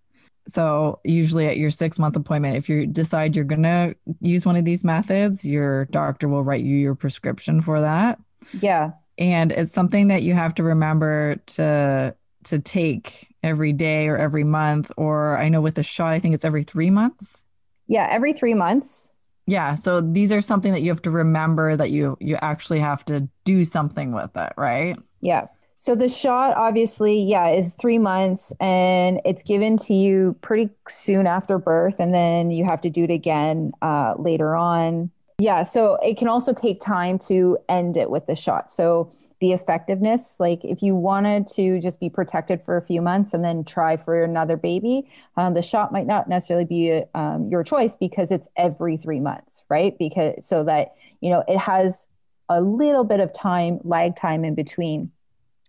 So, 0.47 1.01
usually 1.03 1.49
at 1.49 1.57
your 1.57 1.71
six 1.71 1.99
month 1.99 2.15
appointment, 2.15 2.55
if 2.55 2.69
you 2.69 2.87
decide 2.87 3.35
you're 3.35 3.45
going 3.45 3.65
to 3.65 3.97
use 4.21 4.47
one 4.47 4.55
of 4.55 4.65
these 4.65 4.85
methods, 4.85 5.45
your 5.45 5.87
doctor 5.87 6.29
will 6.29 6.45
write 6.45 6.63
you 6.63 6.77
your 6.77 6.95
prescription 6.95 7.63
for 7.63 7.81
that. 7.81 8.21
Yeah. 8.61 8.93
And 9.19 9.51
it's 9.51 9.73
something 9.73 10.07
that 10.09 10.23
you 10.23 10.35
have 10.35 10.55
to 10.55 10.63
remember 10.63 11.37
to 11.47 12.15
to 12.45 12.61
take 12.61 13.35
every 13.43 13.73
day 13.73 14.07
or 14.07 14.17
every 14.17 14.45
month 14.45 14.93
or 14.97 15.37
I 15.37 15.49
know 15.49 15.61
with 15.61 15.75
the 15.75 15.83
shot 15.83 16.13
I 16.13 16.21
think 16.21 16.37
it's 16.37 16.45
every 16.45 16.63
3 16.63 16.91
months. 16.91 17.45
Yeah, 17.89 18.07
every 18.09 18.33
3 18.35 18.55
months. 18.55 19.11
Yeah, 19.47 19.77
so 19.77 20.01
these 20.01 20.33
are 20.33 20.41
something 20.41 20.73
that 20.73 20.83
you 20.83 20.91
have 20.91 21.03
to 21.03 21.11
remember 21.11 21.77
that 21.77 21.91
you 21.91 22.17
you 22.21 22.37
actually 22.43 22.81
have 22.81 23.05
to 23.07 23.29
do 23.45 23.65
something 23.65 24.13
with 24.13 24.37
it, 24.37 24.53
right? 24.57 24.97
Yeah. 25.21 25.47
So 25.77 25.95
the 25.95 26.09
shot 26.09 26.57
obviously, 26.57 27.21
yeah, 27.23 27.51
is 27.51 27.75
3 27.75 27.99
months 27.99 28.53
and 28.61 29.21
it's 29.25 29.43
given 29.43 29.77
to 29.79 29.95
you 29.95 30.37
pretty 30.41 30.71
soon 30.89 31.27
after 31.27 31.59
birth 31.59 32.01
and 32.01 32.15
then 32.15 32.51
you 32.51 32.65
have 32.69 32.81
to 32.81 32.91
do 32.91 33.05
it 33.05 33.11
again 33.11 33.73
uh, 33.83 34.15
later 34.19 34.57
on. 34.57 35.11
Yeah, 35.39 35.63
so 35.63 35.97
it 35.97 36.17
can 36.17 36.29
also 36.29 36.55
take 36.55 36.81
time 36.81 37.19
to 37.29 37.59
end 37.69 37.99
it 37.99 38.11
with 38.11 38.27
the 38.27 38.35
shot. 38.35 38.71
So 38.71 39.13
the 39.41 39.53
effectiveness. 39.53 40.41
Like 40.41 40.65
if 40.65 40.83
you 40.83 40.95
wanted 40.95 41.47
to 41.49 41.81
just 41.81 42.01
be 42.01 42.09
protected 42.09 42.63
for 42.65 42.77
a 42.77 42.83
few 42.83 43.03
months 43.03 43.35
and 43.35 43.45
then 43.45 43.65
try 43.65 43.97
for 43.97 44.25
another 44.25 44.57
baby, 44.57 45.09
um, 45.37 45.55
the 45.55 45.63
shot 45.63 45.93
might 45.93 46.07
not 46.07 46.29
necessarily 46.29 46.65
be 46.65 47.03
um, 47.15 47.49
your 47.51 47.63
choice 47.63 47.97
because 47.97 48.31
it's 48.31 48.49
every 48.57 48.97
three 48.97 49.21
months, 49.21 49.63
right? 49.69 49.97
Because 49.99 50.47
so 50.47 50.65
that 50.65 50.95
you 51.21 51.31
know 51.31 51.45
it 51.49 51.59
has 51.59 52.07
a 52.49 52.61
little 52.61 53.05
bit 53.05 53.21
of 53.21 53.33
time 53.33 53.81
lag 53.85 54.17
time 54.17 54.45
in 54.45 54.55
between 54.55 55.11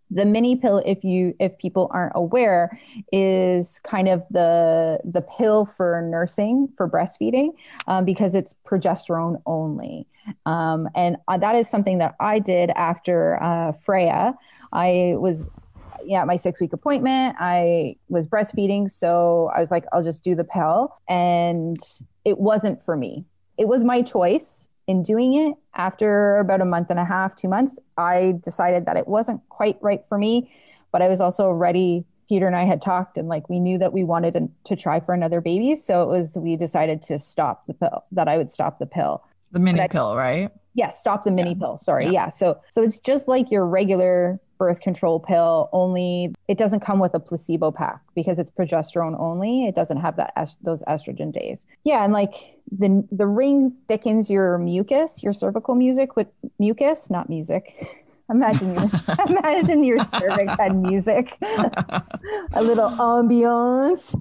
the 0.10 0.26
mini 0.26 0.56
pill 0.56 0.82
if 0.86 1.04
you 1.04 1.36
if 1.40 1.58
people 1.58 1.90
aren't 1.92 2.14
aware 2.16 2.80
is 3.12 3.80
kind 3.80 4.08
of 4.08 4.24
the 4.32 5.00
the 5.04 5.22
pill 5.22 5.66
for 5.66 6.02
nursing 6.02 6.70
for 6.78 6.90
breastfeeding 6.90 7.50
um, 7.88 8.06
because 8.06 8.36
it's 8.36 8.56
progesterone 8.66 9.42
only. 9.46 10.08
Um, 10.46 10.90
and 10.96 11.18
uh, 11.28 11.38
that 11.38 11.56
is 11.56 11.70
something 11.70 12.00
that 12.00 12.16
i 12.20 12.40
did 12.40 12.70
after 12.72 13.42
uh, 13.42 13.74
freya. 13.74 14.36
I 14.72 15.14
was 15.18 15.60
yeah 16.06 16.24
my 16.24 16.36
six 16.36 16.62
week 16.62 16.74
appointment. 16.74 17.36
I 17.40 17.98
was 18.10 18.28
breastfeeding 18.28 18.90
so 18.90 19.52
i 19.56 19.60
was 19.60 19.72
like 19.72 19.86
i'll 19.92 20.04
just 20.04 20.24
do 20.24 20.36
the 20.36 20.46
pill. 20.46 20.96
And 21.10 21.78
it 22.24 22.40
wasn't 22.40 22.84
for 22.84 22.96
me. 22.96 23.26
It 23.58 23.68
was 23.68 23.84
my 23.84 24.02
choice 24.02 24.70
in 24.88 25.04
doing 25.04 25.34
it, 25.34 25.56
after 25.76 26.38
about 26.38 26.62
a 26.62 26.66
month 26.66 26.90
and 26.90 27.00
a 27.00 27.06
half, 27.06 27.36
two 27.36 27.50
months, 27.50 27.78
I 27.98 28.36
decided 28.44 28.86
that 28.86 28.98
it 28.98 29.08
wasn't 29.08 29.42
quite 29.50 29.78
right 29.82 30.04
for 30.08 30.18
me. 30.18 30.52
But 30.92 31.02
I 31.02 31.10
was 31.10 31.22
also 31.22 31.50
ready. 31.50 32.06
Peter 32.30 32.48
and 32.48 32.56
I 32.56 32.66
had 32.66 32.82
talked, 32.82 33.18
and 33.18 33.30
like 33.30 33.48
we 33.48 33.58
knew 33.60 33.78
that 33.78 33.94
we 33.94 34.04
wanted 34.04 34.50
to, 34.66 34.76
try 34.76 35.00
for 35.00 35.14
another 35.14 35.40
baby. 35.40 35.76
So 35.76 36.04
it 36.04 36.08
was, 36.08 36.38
we 36.38 36.58
decided 36.58 37.02
to 37.04 37.18
stop 37.20 37.66
the 37.68 37.74
pill, 37.74 38.04
that 38.12 38.28
I 38.28 38.38
would 38.38 38.52
stop 38.52 38.80
the 38.80 38.86
pill. 38.86 39.24
The 39.52 39.60
mini 39.60 39.80
I, 39.80 39.88
pill, 39.88 40.16
right? 40.16 40.52
Yeah, 40.74 40.90
stop 40.90 41.24
the 41.24 41.32
mini 41.32 41.52
yeah. 41.52 41.60
pill. 41.60 41.78
Sorry. 41.78 42.06
Yeah. 42.06 42.12
yeah. 42.12 42.28
So 42.28 42.60
so 42.70 42.84
it's 42.84 43.00
just 43.00 43.28
like 43.28 43.50
your 43.50 43.66
regular 43.66 44.40
birth 44.58 44.82
control 44.82 45.20
pill 45.20 45.70
only 45.72 46.34
it 46.48 46.58
doesn't 46.58 46.82
come 46.82 47.00
with 47.00 47.14
a 47.14 47.20
placebo 47.20 47.72
pack 47.72 48.02
because 48.16 48.40
it's 48.40 48.52
progesterone 48.52 49.20
only. 49.20 49.66
It 49.66 49.76
doesn't 49.76 49.98
have 49.98 50.16
that 50.18 50.34
est- 50.38 50.64
those 50.64 50.84
estrogen 50.84 51.32
days. 51.32 51.66
Yeah 51.84 52.04
and 52.04 52.14
like 52.14 52.58
the 52.72 53.08
the 53.12 53.28
ring 53.28 53.76
thickens 53.88 54.30
your 54.30 54.58
mucus 54.58 55.24
your 55.24 55.34
cervical 55.34 55.76
music 55.76 56.16
with 56.16 56.28
mucus 56.60 57.10
not 57.10 57.30
music. 57.30 57.76
Imagine 58.30 58.74
your 58.74 58.90
imagine 59.28 59.84
your 59.84 60.04
cervix 60.04 60.56
had 60.58 60.76
music. 60.76 61.38
A 61.42 62.62
little 62.62 62.90
ambiance. 62.90 64.16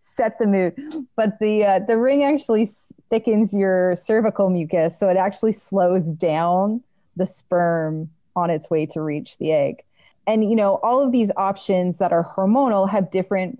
Set 0.00 0.38
the 0.38 0.46
mood. 0.46 0.74
But 1.16 1.38
the 1.38 1.64
uh, 1.64 1.78
the 1.86 1.96
ring 1.96 2.24
actually 2.24 2.68
thickens 3.08 3.54
your 3.54 3.94
cervical 3.96 4.50
mucus 4.50 4.98
so 4.98 5.08
it 5.08 5.16
actually 5.16 5.52
slows 5.52 6.10
down 6.10 6.82
the 7.16 7.26
sperm 7.26 8.10
on 8.36 8.50
its 8.50 8.70
way 8.70 8.86
to 8.86 9.00
reach 9.00 9.38
the 9.38 9.52
egg. 9.52 9.82
And, 10.26 10.48
you 10.48 10.54
know, 10.54 10.78
all 10.82 11.00
of 11.00 11.12
these 11.12 11.32
options 11.36 11.98
that 11.98 12.12
are 12.12 12.24
hormonal 12.24 12.88
have 12.88 13.10
different 13.10 13.58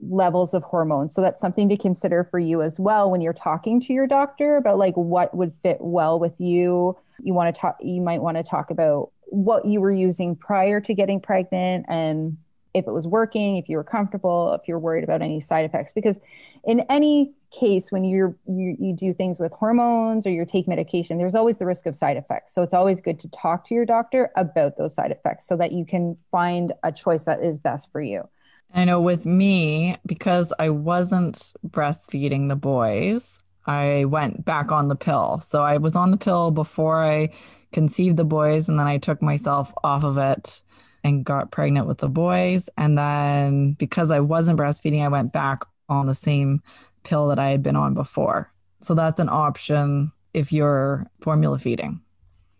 levels 0.00 0.54
of 0.54 0.62
hormones. 0.62 1.14
So 1.14 1.20
that's 1.20 1.40
something 1.40 1.68
to 1.68 1.76
consider 1.76 2.24
for 2.24 2.38
you 2.38 2.62
as 2.62 2.78
well 2.78 3.10
when 3.10 3.20
you're 3.20 3.32
talking 3.32 3.80
to 3.80 3.92
your 3.92 4.06
doctor 4.06 4.56
about 4.56 4.78
like 4.78 4.94
what 4.94 5.36
would 5.36 5.52
fit 5.62 5.78
well 5.80 6.18
with 6.18 6.40
you. 6.40 6.96
You 7.20 7.34
want 7.34 7.54
to 7.54 7.60
talk, 7.60 7.76
you 7.82 8.00
might 8.00 8.22
want 8.22 8.36
to 8.36 8.42
talk 8.42 8.70
about 8.70 9.10
what 9.26 9.64
you 9.66 9.80
were 9.80 9.92
using 9.92 10.36
prior 10.36 10.80
to 10.80 10.94
getting 10.94 11.20
pregnant 11.20 11.84
and 11.88 12.38
if 12.74 12.86
it 12.86 12.92
was 12.92 13.06
working, 13.06 13.56
if 13.56 13.68
you 13.68 13.76
were 13.76 13.84
comfortable, 13.84 14.54
if 14.54 14.68
you're 14.68 14.78
worried 14.78 15.04
about 15.04 15.22
any 15.22 15.40
side 15.40 15.64
effects. 15.64 15.92
Because 15.92 16.18
in 16.64 16.80
any 16.88 17.32
case, 17.50 17.90
when 17.90 18.04
you're 18.04 18.36
you, 18.46 18.76
you 18.78 18.92
do 18.94 19.12
things 19.14 19.38
with 19.38 19.52
hormones 19.52 20.26
or 20.26 20.30
you 20.30 20.44
take 20.44 20.68
medication, 20.68 21.18
there's 21.18 21.34
always 21.34 21.58
the 21.58 21.66
risk 21.66 21.86
of 21.86 21.96
side 21.96 22.16
effects. 22.16 22.54
So 22.54 22.62
it's 22.62 22.74
always 22.74 23.00
good 23.00 23.18
to 23.20 23.28
talk 23.30 23.64
to 23.64 23.74
your 23.74 23.86
doctor 23.86 24.30
about 24.36 24.76
those 24.76 24.94
side 24.94 25.10
effects 25.10 25.46
so 25.46 25.56
that 25.56 25.72
you 25.72 25.84
can 25.84 26.16
find 26.30 26.72
a 26.82 26.92
choice 26.92 27.24
that 27.24 27.42
is 27.42 27.58
best 27.58 27.90
for 27.90 28.00
you. 28.00 28.28
I 28.74 28.84
know 28.84 29.00
with 29.00 29.24
me, 29.24 29.96
because 30.04 30.52
I 30.58 30.70
wasn't 30.70 31.54
breastfeeding 31.66 32.48
the 32.48 32.56
boys, 32.56 33.40
I 33.66 34.04
went 34.04 34.44
back 34.44 34.72
on 34.72 34.88
the 34.88 34.96
pill. 34.96 35.40
So 35.40 35.62
I 35.62 35.78
was 35.78 35.96
on 35.96 36.10
the 36.10 36.16
pill 36.16 36.50
before 36.50 37.02
I 37.02 37.30
conceived 37.72 38.16
the 38.16 38.24
boys, 38.24 38.68
and 38.68 38.78
then 38.78 38.86
I 38.86 38.98
took 38.98 39.22
myself 39.22 39.72
off 39.82 40.04
of 40.04 40.18
it 40.18 40.62
and 41.04 41.24
got 41.24 41.50
pregnant 41.50 41.86
with 41.86 41.98
the 41.98 42.08
boys. 42.08 42.68
And 42.76 42.98
then 42.98 43.72
because 43.72 44.10
I 44.10 44.20
wasn't 44.20 44.58
breastfeeding, 44.58 45.02
I 45.02 45.08
went 45.08 45.32
back 45.32 45.62
on 45.88 46.06
the 46.06 46.14
same 46.14 46.62
pill 47.08 47.28
that 47.28 47.38
I 47.38 47.50
had 47.50 47.62
been 47.62 47.76
on 47.76 47.94
before. 47.94 48.50
So 48.80 48.94
that's 48.94 49.18
an 49.18 49.28
option 49.28 50.12
if 50.34 50.52
you're 50.52 51.10
formula 51.20 51.58
feeding. 51.58 52.00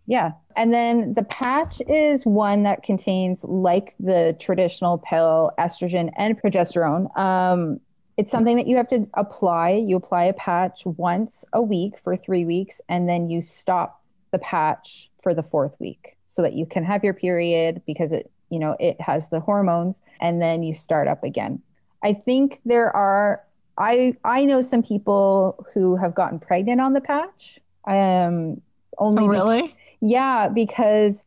Yeah. 0.07 0.33
And 0.57 0.73
then 0.73 1.15
the 1.15 1.23
patch 1.23 1.83
is 1.87 2.25
one 2.25 2.63
that 2.63 2.83
contains, 2.83 3.45
like 3.45 3.95
the 4.01 4.35
traditional 4.41 4.99
pill, 4.99 5.53
estrogen 5.59 6.11
and 6.17 6.41
progesterone. 6.41 7.17
Um, 7.19 7.79
it's 8.17 8.31
something 8.31 8.57
that 8.57 8.67
you 8.67 8.77
have 8.77 8.89
to 8.89 9.07
apply. 9.15 9.71
You 9.73 9.97
apply 9.97 10.25
a 10.25 10.33
patch 10.33 10.85
once 10.87 11.45
a 11.53 11.63
week 11.63 11.99
for 11.99 12.17
three 12.17 12.45
weeks, 12.45 12.81
and 12.89 13.09
then 13.09 13.29
you 13.29 13.43
stop 13.43 14.03
the 14.33 14.39
patch 14.39 15.11
for 15.23 15.35
the 15.35 15.43
fourth 15.43 15.77
week 15.79 16.17
so 16.27 16.43
that 16.43 16.55
you 16.55 16.67
can 16.67 16.85
have 16.85 17.05
your 17.05 17.15
period 17.15 17.83
because 17.87 18.13
it 18.13 18.31
you 18.51 18.59
know 18.59 18.77
it 18.81 19.01
has 19.01 19.29
the 19.29 19.41
hormones 19.41 20.01
and 20.21 20.41
then 20.41 20.63
you 20.63 20.75
start 20.75 21.09
up 21.09 21.25
again 21.25 21.61
i 22.03 22.13
think 22.13 22.61
there 22.65 22.95
are 22.95 23.43
i 23.79 24.15
i 24.25 24.45
know 24.45 24.61
some 24.61 24.83
people 24.83 25.65
who 25.73 25.97
have 25.97 26.15
gotten 26.15 26.39
pregnant 26.39 26.81
on 26.81 26.93
the 26.93 27.01
patch 27.01 27.59
um 27.87 28.61
only 28.99 29.25
oh, 29.25 29.27
really 29.27 29.63
be- 29.63 29.75
yeah 30.01 30.49
because 30.49 31.25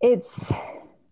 it's 0.00 0.52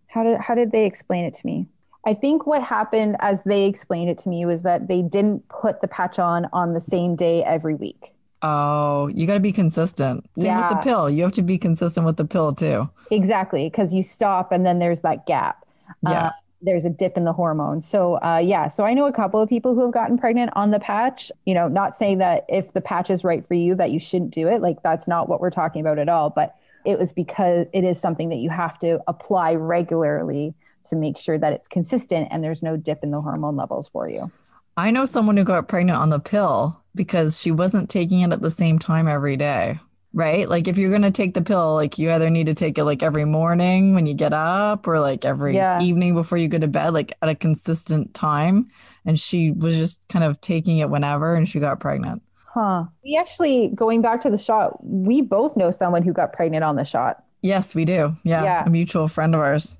how 0.07 0.23
did 0.23 0.39
how 0.39 0.55
did 0.55 0.71
they 0.71 0.85
explain 0.85 1.25
it 1.25 1.33
to 1.33 1.45
me 1.45 1.67
I 2.07 2.13
think 2.13 2.47
what 2.47 2.63
happened 2.63 3.17
as 3.19 3.43
they 3.43 3.65
explained 3.65 4.09
it 4.09 4.17
to 4.19 4.29
me 4.29 4.45
was 4.45 4.63
that 4.63 4.87
they 4.87 5.01
didn't 5.01 5.45
put 5.49 5.81
the 5.81 5.89
patch 5.89 6.19
on 6.19 6.47
on 6.53 6.73
the 6.73 6.79
same 6.79 7.17
day 7.17 7.43
every 7.43 7.75
week. 7.75 8.13
Oh, 8.41 9.07
you 9.13 9.27
got 9.27 9.33
to 9.33 9.41
be 9.41 9.51
consistent. 9.51 10.25
Same 10.37 10.45
yeah. 10.45 10.69
with 10.69 10.77
the 10.77 10.83
pill. 10.89 11.09
You 11.09 11.23
have 11.23 11.33
to 11.33 11.41
be 11.41 11.57
consistent 11.57 12.05
with 12.05 12.15
the 12.15 12.23
pill 12.23 12.53
too. 12.53 12.89
Exactly, 13.11 13.69
because 13.69 13.93
you 13.93 14.03
stop 14.03 14.53
and 14.53 14.65
then 14.65 14.79
there's 14.79 15.01
that 15.01 15.25
gap. 15.25 15.65
Yeah. 16.03 16.27
Uh, 16.27 16.31
there's 16.61 16.85
a 16.85 16.89
dip 16.89 17.17
in 17.17 17.23
the 17.23 17.33
hormone. 17.33 17.81
So, 17.81 18.15
uh, 18.21 18.41
yeah. 18.43 18.67
So 18.67 18.83
I 18.83 18.93
know 18.93 19.05
a 19.05 19.13
couple 19.13 19.39
of 19.39 19.47
people 19.47 19.75
who 19.75 19.81
have 19.81 19.91
gotten 19.91 20.17
pregnant 20.17 20.51
on 20.55 20.71
the 20.71 20.79
patch. 20.79 21.31
You 21.45 21.53
know, 21.53 21.67
not 21.67 21.93
saying 21.93 22.17
that 22.17 22.45
if 22.49 22.73
the 22.73 22.81
patch 22.81 23.09
is 23.09 23.23
right 23.23 23.47
for 23.47 23.53
you 23.53 23.75
that 23.75 23.91
you 23.91 23.99
shouldn't 23.99 24.31
do 24.31 24.47
it. 24.47 24.61
Like 24.61 24.81
that's 24.83 25.07
not 25.07 25.29
what 25.29 25.39
we're 25.39 25.51
talking 25.51 25.81
about 25.81 25.99
at 25.99 26.09
all. 26.09 26.29
But 26.29 26.55
it 26.85 26.97
was 26.97 27.13
because 27.13 27.67
it 27.73 27.83
is 27.83 27.99
something 27.99 28.29
that 28.29 28.37
you 28.37 28.49
have 28.49 28.79
to 28.79 28.99
apply 29.07 29.55
regularly 29.55 30.53
to 30.85 30.95
make 30.95 31.17
sure 31.17 31.37
that 31.37 31.53
it's 31.53 31.67
consistent 31.67 32.29
and 32.31 32.43
there's 32.43 32.63
no 32.63 32.77
dip 32.77 33.03
in 33.03 33.11
the 33.11 33.21
hormone 33.21 33.55
levels 33.55 33.89
for 33.89 34.09
you. 34.09 34.31
I 34.77 34.91
know 34.91 35.05
someone 35.05 35.37
who 35.37 35.43
got 35.43 35.67
pregnant 35.67 35.97
on 35.97 36.09
the 36.09 36.19
pill 36.19 36.81
because 36.95 37.41
she 37.41 37.51
wasn't 37.51 37.89
taking 37.89 38.21
it 38.21 38.31
at 38.31 38.41
the 38.41 38.51
same 38.51 38.79
time 38.79 39.07
every 39.07 39.35
day. 39.35 39.79
Right? 40.17 40.49
Like 40.49 40.67
if 40.67 40.79
you're 40.79 40.89
going 40.89 41.03
to 41.03 41.11
take 41.11 41.35
the 41.35 41.43
pill, 41.43 41.75
like 41.75 41.99
you 41.99 42.11
either 42.11 42.31
need 42.31 42.47
to 42.47 42.55
take 42.55 42.79
it 42.79 42.85
like 42.85 43.03
every 43.03 43.23
morning 43.23 43.93
when 43.93 44.07
you 44.07 44.15
get 44.15 44.33
up 44.33 44.87
or 44.87 44.99
like 44.99 45.25
every 45.25 45.53
yeah. 45.53 45.79
evening 45.79 46.15
before 46.15 46.39
you 46.39 46.47
go 46.47 46.57
to 46.57 46.67
bed, 46.67 46.95
like 46.95 47.13
at 47.21 47.29
a 47.29 47.35
consistent 47.35 48.15
time. 48.15 48.67
And 49.05 49.19
she 49.19 49.51
was 49.51 49.77
just 49.77 50.09
kind 50.09 50.25
of 50.25 50.41
taking 50.41 50.79
it 50.79 50.89
whenever 50.89 51.35
and 51.35 51.47
she 51.47 51.59
got 51.59 51.79
pregnant. 51.79 52.23
Huh. 52.47 52.85
We 53.03 53.15
actually, 53.15 53.67
going 53.75 54.01
back 54.01 54.21
to 54.21 54.31
the 54.31 54.39
shot, 54.39 54.83
we 54.83 55.21
both 55.21 55.55
know 55.55 55.69
someone 55.69 56.01
who 56.01 56.13
got 56.13 56.33
pregnant 56.33 56.63
on 56.63 56.77
the 56.77 56.83
shot. 56.83 57.23
Yes, 57.43 57.75
we 57.75 57.85
do. 57.85 58.15
Yeah. 58.23 58.43
yeah. 58.43 58.63
A 58.65 58.69
mutual 58.71 59.07
friend 59.07 59.35
of 59.35 59.41
ours. 59.41 59.77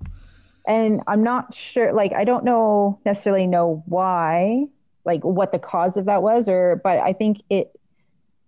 And 0.68 1.02
I'm 1.08 1.24
not 1.24 1.56
sure, 1.56 1.94
like, 1.94 2.14
I 2.14 2.26
don't 2.26 2.44
know 2.44 3.00
necessarily 3.06 3.48
know 3.48 3.82
why 3.88 4.68
like 5.08 5.24
what 5.24 5.52
the 5.52 5.58
cause 5.58 5.98
of 5.98 6.06
that 6.06 6.22
was 6.22 6.48
or 6.48 6.80
but 6.84 7.00
i 7.00 7.14
think 7.14 7.42
it 7.50 7.72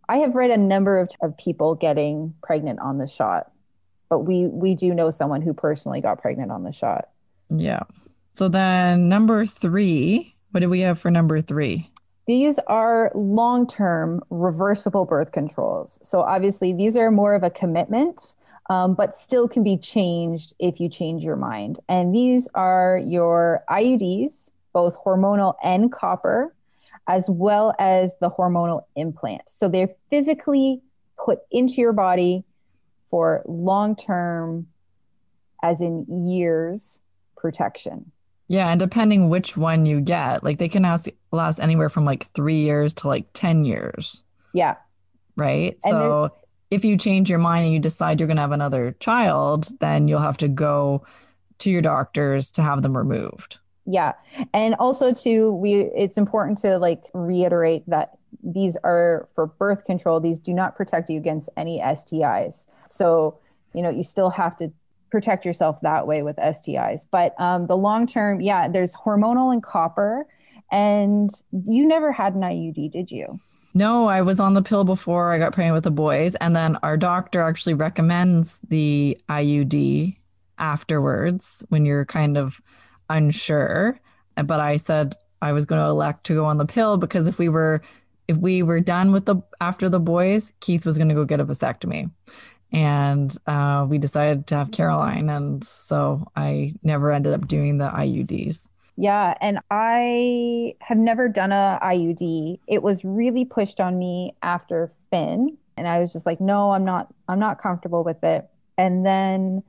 i 0.09 0.17
have 0.17 0.35
read 0.35 0.51
a 0.51 0.57
number 0.57 0.99
of, 0.99 1.09
of 1.21 1.37
people 1.37 1.75
getting 1.75 2.33
pregnant 2.41 2.79
on 2.79 2.97
the 2.97 3.07
shot 3.07 3.51
but 4.09 4.19
we 4.19 4.47
we 4.47 4.75
do 4.75 4.93
know 4.93 5.09
someone 5.11 5.41
who 5.41 5.53
personally 5.53 6.01
got 6.01 6.19
pregnant 6.19 6.51
on 6.51 6.63
the 6.63 6.71
shot. 6.71 7.09
Yeah. 7.49 7.83
So 8.31 8.49
then 8.49 9.07
number 9.07 9.45
three, 9.45 10.35
what 10.51 10.59
do 10.59 10.69
we 10.69 10.81
have 10.81 10.99
for 10.99 11.11
number 11.11 11.39
three? 11.41 11.89
These 12.27 12.59
are 12.67 13.11
long 13.15 13.67
term 13.67 14.21
reversible 14.29 15.05
birth 15.05 15.31
controls. 15.31 15.99
So 16.03 16.21
obviously, 16.21 16.73
these 16.73 16.97
are 16.97 17.11
more 17.11 17.33
of 17.35 17.43
a 17.43 17.49
commitment, 17.49 18.35
um, 18.69 18.93
but 18.93 19.15
still 19.15 19.47
can 19.47 19.63
be 19.63 19.77
changed 19.77 20.53
if 20.59 20.79
you 20.79 20.89
change 20.89 21.23
your 21.23 21.35
mind. 21.35 21.79
And 21.87 22.13
these 22.13 22.47
are 22.53 22.99
your 23.03 23.63
IUDs, 23.69 24.51
both 24.73 24.95
hormonal 25.03 25.55
and 25.63 25.91
copper, 25.91 26.53
as 27.09 27.27
well 27.27 27.73
as 27.79 28.15
the 28.21 28.29
hormonal 28.29 28.83
implant. 28.95 29.41
So 29.49 29.67
they're 29.67 29.89
physically 30.11 30.81
put 31.17 31.39
into 31.51 31.81
your 31.81 31.91
body 31.91 32.45
for 33.09 33.41
long 33.47 33.95
term, 33.95 34.67
as 35.63 35.81
in 35.81 36.27
years, 36.27 37.01
protection. 37.35 38.11
Yeah, 38.47 38.69
and 38.69 38.79
depending 38.79 39.29
which 39.29 39.57
one 39.57 39.87
you 39.87 40.01
get, 40.01 40.43
like 40.43 40.59
they 40.59 40.69
can 40.69 40.83
last, 40.83 41.09
last 41.31 41.59
anywhere 41.59 41.89
from 41.89 42.05
like 42.05 42.25
three 42.27 42.59
years 42.59 42.93
to 42.95 43.07
like 43.07 43.27
10 43.33 43.65
years. 43.65 44.23
Yeah. 44.53 44.75
Right. 45.35 45.77
And 45.83 45.91
so 45.91 46.29
if 46.69 46.85
you 46.85 46.95
change 46.95 47.29
your 47.29 47.39
mind 47.39 47.65
and 47.65 47.73
you 47.73 47.79
decide 47.79 48.19
you're 48.19 48.27
going 48.27 48.37
to 48.37 48.41
have 48.41 48.51
another 48.51 48.95
child, 48.99 49.67
then 49.79 50.07
you'll 50.07 50.19
have 50.19 50.37
to 50.37 50.47
go 50.47 51.05
to 51.59 51.71
your 51.71 51.81
doctors 51.81 52.51
to 52.53 52.61
have 52.61 52.83
them 52.83 52.95
removed. 52.95 53.59
Yeah. 53.89 54.13
And 54.53 54.75
also 54.75 55.12
too, 55.13 55.51
we 55.53 55.89
it's 55.96 56.17
important 56.17 56.60
to 56.60 56.77
like 56.77 57.05
reiterate 57.15 57.84
that 57.88 58.19
these 58.43 58.77
are 58.84 59.27
for 59.34 59.48
birth 59.48 59.84
control. 59.84 60.19
These 60.19 60.38
do 60.38 60.53
not 60.53 60.75
protect 60.75 61.10
you 61.10 61.17
against 61.17 61.50
any 61.58 61.79
STIs. 61.79 62.67
So, 62.86 63.39
you 63.74 63.81
know, 63.81 63.89
you 63.89 64.03
still 64.03 64.29
have 64.29 64.55
to 64.58 64.72
protect 65.10 65.43
yourself 65.43 65.81
that 65.81 66.05
way 66.05 66.22
with 66.22 66.36
STIs. 66.38 67.08
But 67.10 67.34
um, 67.41 67.65
the 67.65 67.75
long 67.75 68.05
term, 68.05 68.41
yeah, 68.41 68.67
there's 68.67 68.96
hormonal 68.96 69.51
and 69.51 69.63
copper. 69.63 70.27
And 70.72 71.31
you 71.51 71.88
never 71.88 72.12
had 72.12 72.36
an 72.36 72.41
IUD, 72.41 72.91
did 72.91 73.10
you? 73.10 73.39
No, 73.74 74.08
I 74.08 74.22
was 74.22 74.39
on 74.39 74.53
the 74.53 74.62
pill 74.62 74.84
before 74.84 75.31
I 75.31 75.39
got 75.39 75.53
pregnant 75.53 75.74
with 75.74 75.84
the 75.84 75.91
boys. 75.91 76.36
And 76.36 76.55
then 76.55 76.77
our 76.84 76.96
doctor 76.96 77.41
actually 77.41 77.74
recommends 77.74 78.60
the 78.67 79.17
IUD 79.27 80.15
afterwards 80.60 81.65
when 81.69 81.86
you're 81.86 82.05
kind 82.05 82.38
of 82.38 82.62
unsure. 83.09 83.99
But 84.35 84.59
I 84.59 84.77
said 84.77 85.15
I 85.41 85.51
was 85.51 85.65
going 85.65 85.81
to 85.81 85.87
elect 85.87 86.25
to 86.25 86.33
go 86.33 86.45
on 86.45 86.57
the 86.57 86.65
pill 86.65 86.97
because 86.97 87.27
if 87.27 87.39
we 87.39 87.49
were 87.49 87.81
if 88.27 88.37
we 88.37 88.61
were 88.61 88.79
done 88.79 89.11
with 89.11 89.25
the 89.25 89.41
after 89.59 89.89
the 89.89 89.99
boys, 89.99 90.53
Keith 90.59 90.85
was 90.85 90.97
going 90.97 91.09
to 91.09 91.15
go 91.15 91.25
get 91.25 91.39
a 91.39 91.45
vasectomy 91.45 92.09
and 92.71 93.35
uh, 93.47 93.85
we 93.89 93.97
decided 93.97 94.47
to 94.47 94.55
have 94.55 94.71
Caroline, 94.71 95.29
and 95.29 95.63
so 95.63 96.27
I 96.35 96.73
never 96.83 97.11
ended 97.11 97.33
up 97.33 97.47
doing 97.47 97.77
the 97.77 97.89
IUDs. 97.89 98.67
Yeah, 98.95 99.33
and 99.41 99.59
I 99.71 100.75
have 100.81 100.97
never 100.97 101.29
done 101.29 101.51
a 101.51 101.79
IUD. 101.81 102.59
It 102.67 102.83
was 102.83 103.03
really 103.03 103.45
pushed 103.45 103.79
on 103.79 103.97
me 103.97 104.35
after 104.43 104.91
Finn, 105.09 105.57
and 105.77 105.87
I 105.87 105.99
was 105.99 106.13
just 106.13 106.25
like, 106.25 106.39
no, 106.39 106.71
I'm 106.71 106.85
not. 106.85 107.13
I'm 107.27 107.39
not 107.39 107.61
comfortable 107.61 108.03
with 108.03 108.23
it. 108.23 108.47
And 108.77 109.05
then 109.05 109.63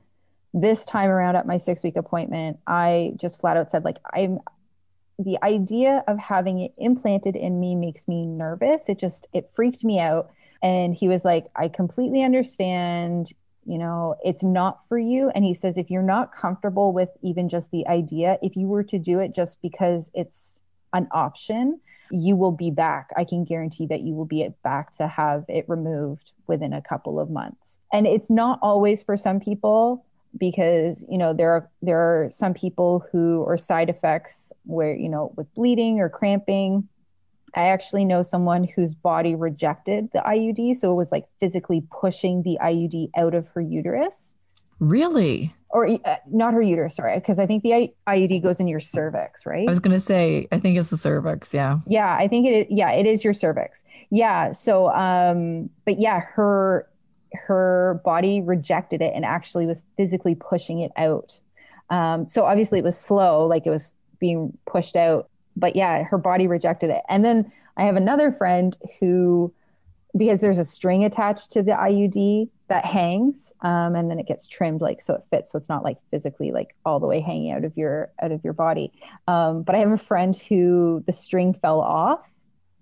this 0.53 0.85
time 0.85 1.09
around 1.09 1.35
at 1.35 1.47
my 1.47 1.57
six 1.57 1.83
week 1.83 1.95
appointment, 1.95 2.59
I 2.67 3.13
just 3.15 3.39
flat 3.39 3.57
out 3.57 3.71
said, 3.71 3.85
like, 3.85 3.99
I'm 4.13 4.39
the 5.17 5.37
idea 5.43 6.03
of 6.07 6.17
having 6.17 6.59
it 6.59 6.73
implanted 6.77 7.35
in 7.35 7.59
me 7.59 7.75
makes 7.75 8.07
me 8.07 8.25
nervous. 8.25 8.89
It 8.89 8.99
just 8.99 9.27
it 9.33 9.49
freaked 9.53 9.83
me 9.83 9.99
out 9.99 10.31
and 10.63 10.93
he 10.93 11.07
was 11.07 11.25
like, 11.25 11.47
I 11.55 11.67
completely 11.67 12.23
understand. 12.23 13.31
You 13.65 13.77
know, 13.77 14.15
it's 14.23 14.43
not 14.43 14.87
for 14.87 14.97
you. 14.97 15.29
And 15.35 15.45
he 15.45 15.53
says, 15.53 15.77
if 15.77 15.91
you're 15.91 16.01
not 16.01 16.33
comfortable 16.33 16.93
with 16.93 17.09
even 17.21 17.47
just 17.47 17.71
the 17.71 17.87
idea, 17.87 18.37
if 18.41 18.55
you 18.55 18.67
were 18.67 18.83
to 18.83 18.97
do 18.97 19.19
it 19.19 19.35
just 19.35 19.61
because 19.61 20.09
it's 20.13 20.61
an 20.93 21.07
option, 21.11 21.79
you 22.11 22.35
will 22.35 22.51
be 22.51 22.71
back. 22.71 23.11
I 23.15 23.23
can 23.23 23.45
guarantee 23.45 23.85
that 23.87 24.01
you 24.01 24.13
will 24.13 24.25
be 24.25 24.47
back 24.63 24.91
to 24.93 25.07
have 25.07 25.45
it 25.47 25.65
removed 25.67 26.31
within 26.47 26.73
a 26.73 26.81
couple 26.81 27.19
of 27.19 27.29
months. 27.29 27.79
And 27.93 28.07
it's 28.07 28.29
not 28.29 28.59
always 28.61 29.03
for 29.03 29.15
some 29.15 29.39
people 29.39 30.03
because 30.37 31.05
you 31.09 31.17
know 31.17 31.33
there 31.33 31.51
are 31.51 31.69
there 31.81 31.99
are 31.99 32.29
some 32.29 32.53
people 32.53 33.05
who 33.11 33.41
or 33.41 33.57
side 33.57 33.89
effects 33.89 34.53
where 34.63 34.95
you 34.95 35.09
know 35.09 35.33
with 35.35 35.53
bleeding 35.55 35.99
or 35.99 36.09
cramping 36.09 36.87
I 37.55 37.67
actually 37.67 38.05
know 38.05 38.21
someone 38.21 38.65
whose 38.75 38.93
body 38.93 39.35
rejected 39.35 40.09
the 40.13 40.19
IUD. 40.19 40.75
So 40.75 40.91
it 40.91 40.95
was 40.95 41.11
like 41.11 41.25
physically 41.39 41.83
pushing 41.91 42.43
the 42.43 42.57
IUD 42.61 43.09
out 43.17 43.33
of 43.33 43.47
her 43.49 43.61
uterus. 43.61 44.33
Really? 44.79 45.53
Or 45.69 45.87
uh, 45.87 46.15
not 46.29 46.53
her 46.53 46.61
uterus, 46.61 46.95
sorry, 46.95 47.15
because 47.15 47.39
I 47.39 47.45
think 47.45 47.63
the 47.63 47.73
I- 47.73 47.93
IUD 48.07 48.41
goes 48.41 48.59
in 48.59 48.67
your 48.67 48.79
cervix, 48.79 49.45
right? 49.45 49.67
I 49.67 49.71
was 49.71 49.79
going 49.79 49.93
to 49.93 49.99
say, 49.99 50.47
I 50.51 50.59
think 50.59 50.77
it's 50.77 50.89
the 50.89 50.97
cervix. 50.97 51.53
Yeah. 51.53 51.79
Yeah, 51.87 52.15
I 52.17 52.27
think 52.27 52.47
it 52.47 52.51
is. 52.51 52.65
Yeah, 52.69 52.91
it 52.91 53.05
is 53.05 53.23
your 53.23 53.33
cervix. 53.33 53.83
Yeah. 54.09 54.51
So, 54.51 54.89
um, 54.89 55.69
but 55.85 55.99
yeah, 55.99 56.19
her 56.19 56.87
her 57.33 58.01
body 58.03 58.41
rejected 58.41 59.01
it 59.01 59.13
and 59.15 59.25
actually 59.25 59.65
was 59.65 59.83
physically 59.97 60.35
pushing 60.35 60.79
it 60.79 60.91
out. 60.97 61.39
Um, 61.89 62.27
so 62.27 62.45
obviously 62.45 62.79
it 62.79 62.85
was 62.85 62.97
slow, 62.97 63.45
like 63.45 63.65
it 63.65 63.69
was 63.69 63.95
being 64.19 64.57
pushed 64.65 64.95
out 64.95 65.29
but 65.55 65.75
yeah, 65.75 66.03
her 66.03 66.17
body 66.17 66.47
rejected 66.47 66.89
it. 66.89 67.01
And 67.09 67.23
then 67.23 67.51
I 67.77 67.83
have 67.83 67.95
another 67.95 68.31
friend 68.31 68.77
who, 68.99 69.53
because 70.15 70.41
there's 70.41 70.59
a 70.59 70.65
string 70.65 71.03
attached 71.03 71.51
to 71.51 71.63
the 71.63 71.71
IUD 71.71 72.49
that 72.67 72.85
hangs, 72.85 73.53
um, 73.61 73.95
and 73.95 74.09
then 74.09 74.19
it 74.19 74.27
gets 74.27 74.47
trimmed 74.47 74.81
like 74.81 75.01
so 75.01 75.15
it 75.15 75.23
fits, 75.29 75.51
so 75.51 75.57
it's 75.57 75.69
not 75.69 75.83
like 75.83 75.97
physically 76.09 76.51
like 76.51 76.75
all 76.85 76.99
the 76.99 77.07
way 77.07 77.19
hanging 77.19 77.51
out 77.51 77.63
of 77.63 77.75
your 77.77 78.11
out 78.21 78.31
of 78.31 78.43
your 78.43 78.53
body. 78.53 78.91
Um, 79.27 79.63
but 79.63 79.75
I 79.75 79.79
have 79.79 79.91
a 79.91 79.97
friend 79.97 80.35
who 80.35 81.03
the 81.05 81.11
string 81.11 81.53
fell 81.53 81.79
off, 81.79 82.19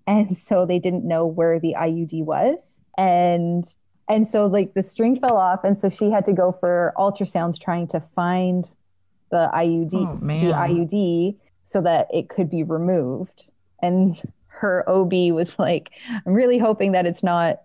and 0.06 0.36
so 0.36 0.66
they 0.66 0.78
didn't 0.78 1.06
know 1.06 1.26
where 1.26 1.60
the 1.60 1.74
IUD 1.78 2.24
was, 2.24 2.80
and 2.98 3.64
and 4.10 4.26
so 4.26 4.46
like 4.46 4.74
the 4.74 4.82
string 4.82 5.16
fell 5.16 5.36
off, 5.36 5.64
and 5.64 5.78
so 5.78 5.88
she 5.88 6.10
had 6.10 6.26
to 6.26 6.32
go 6.32 6.52
for 6.52 6.92
ultrasounds 6.98 7.58
trying 7.58 7.86
to 7.88 8.00
find 8.14 8.70
the 9.30 9.48
IUD, 9.54 9.94
oh, 9.94 10.16
the 10.16 10.52
IUD 10.52 11.36
so 11.62 11.80
that 11.80 12.08
it 12.12 12.28
could 12.28 12.50
be 12.50 12.64
removed. 12.64 13.50
And 13.80 14.20
her 14.48 14.84
OB 14.88 15.12
was 15.32 15.58
like, 15.58 15.92
I'm 16.26 16.32
really 16.32 16.58
hoping 16.58 16.92
that 16.92 17.06
it's 17.06 17.22
not, 17.22 17.62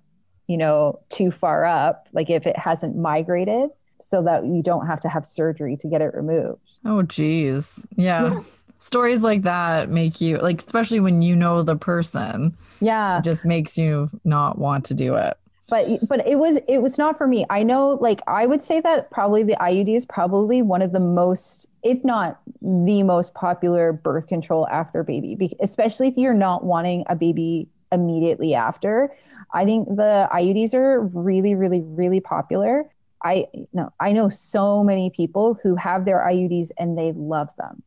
you 0.47 0.57
know, 0.57 0.99
too 1.09 1.31
far 1.31 1.65
up, 1.65 2.07
like 2.13 2.29
if 2.29 2.45
it 2.45 2.57
hasn't 2.57 2.95
migrated, 2.95 3.71
so 3.99 4.21
that 4.21 4.45
you 4.45 4.61
don't 4.61 4.85
have 4.85 5.01
to 5.01 5.09
have 5.09 5.25
surgery 5.25 5.75
to 5.77 5.87
get 5.87 6.01
it 6.01 6.13
removed. 6.13 6.77
Oh, 6.85 7.01
geez. 7.01 7.85
Yeah. 7.95 8.41
Stories 8.77 9.23
like 9.23 9.41
that 9.43 9.89
make 9.89 10.21
you, 10.21 10.37
like, 10.37 10.59
especially 10.59 10.99
when 10.99 11.23
you 11.23 11.35
know 11.35 11.63
the 11.63 11.75
person. 11.75 12.55
Yeah. 12.81 13.21
just 13.23 13.45
makes 13.45 13.77
you 13.77 14.09
not 14.23 14.59
want 14.59 14.85
to 14.85 14.93
do 14.93 15.15
it 15.15 15.35
but 15.69 15.87
but 16.07 16.27
it 16.27 16.37
was 16.37 16.57
it 16.67 16.79
was 16.79 16.97
not 16.97 17.17
for 17.17 17.27
me. 17.27 17.45
I 17.49 17.63
know 17.63 17.97
like 18.01 18.21
i 18.27 18.45
would 18.45 18.61
say 18.61 18.79
that 18.81 19.11
probably 19.11 19.43
the 19.43 19.55
iud 19.55 19.93
is 19.93 20.05
probably 20.05 20.61
one 20.61 20.81
of 20.81 20.91
the 20.91 20.99
most 20.99 21.65
if 21.83 22.03
not 22.03 22.39
the 22.61 23.03
most 23.03 23.33
popular 23.33 23.93
birth 23.93 24.27
control 24.27 24.67
after 24.69 25.03
baby 25.03 25.51
especially 25.61 26.07
if 26.07 26.17
you're 26.17 26.33
not 26.33 26.63
wanting 26.63 27.03
a 27.07 27.15
baby 27.15 27.67
immediately 27.91 28.53
after. 28.53 29.15
I 29.53 29.65
think 29.65 29.87
the 29.87 30.27
iuds 30.31 30.73
are 30.73 31.01
really 31.01 31.55
really 31.55 31.81
really 31.81 32.19
popular. 32.19 32.89
I 33.23 33.47
know 33.73 33.91
i 33.99 34.11
know 34.11 34.29
so 34.29 34.83
many 34.83 35.09
people 35.09 35.57
who 35.63 35.75
have 35.75 36.05
their 36.05 36.19
iuds 36.19 36.69
and 36.77 36.97
they 36.97 37.13
love 37.13 37.49
them. 37.57 37.81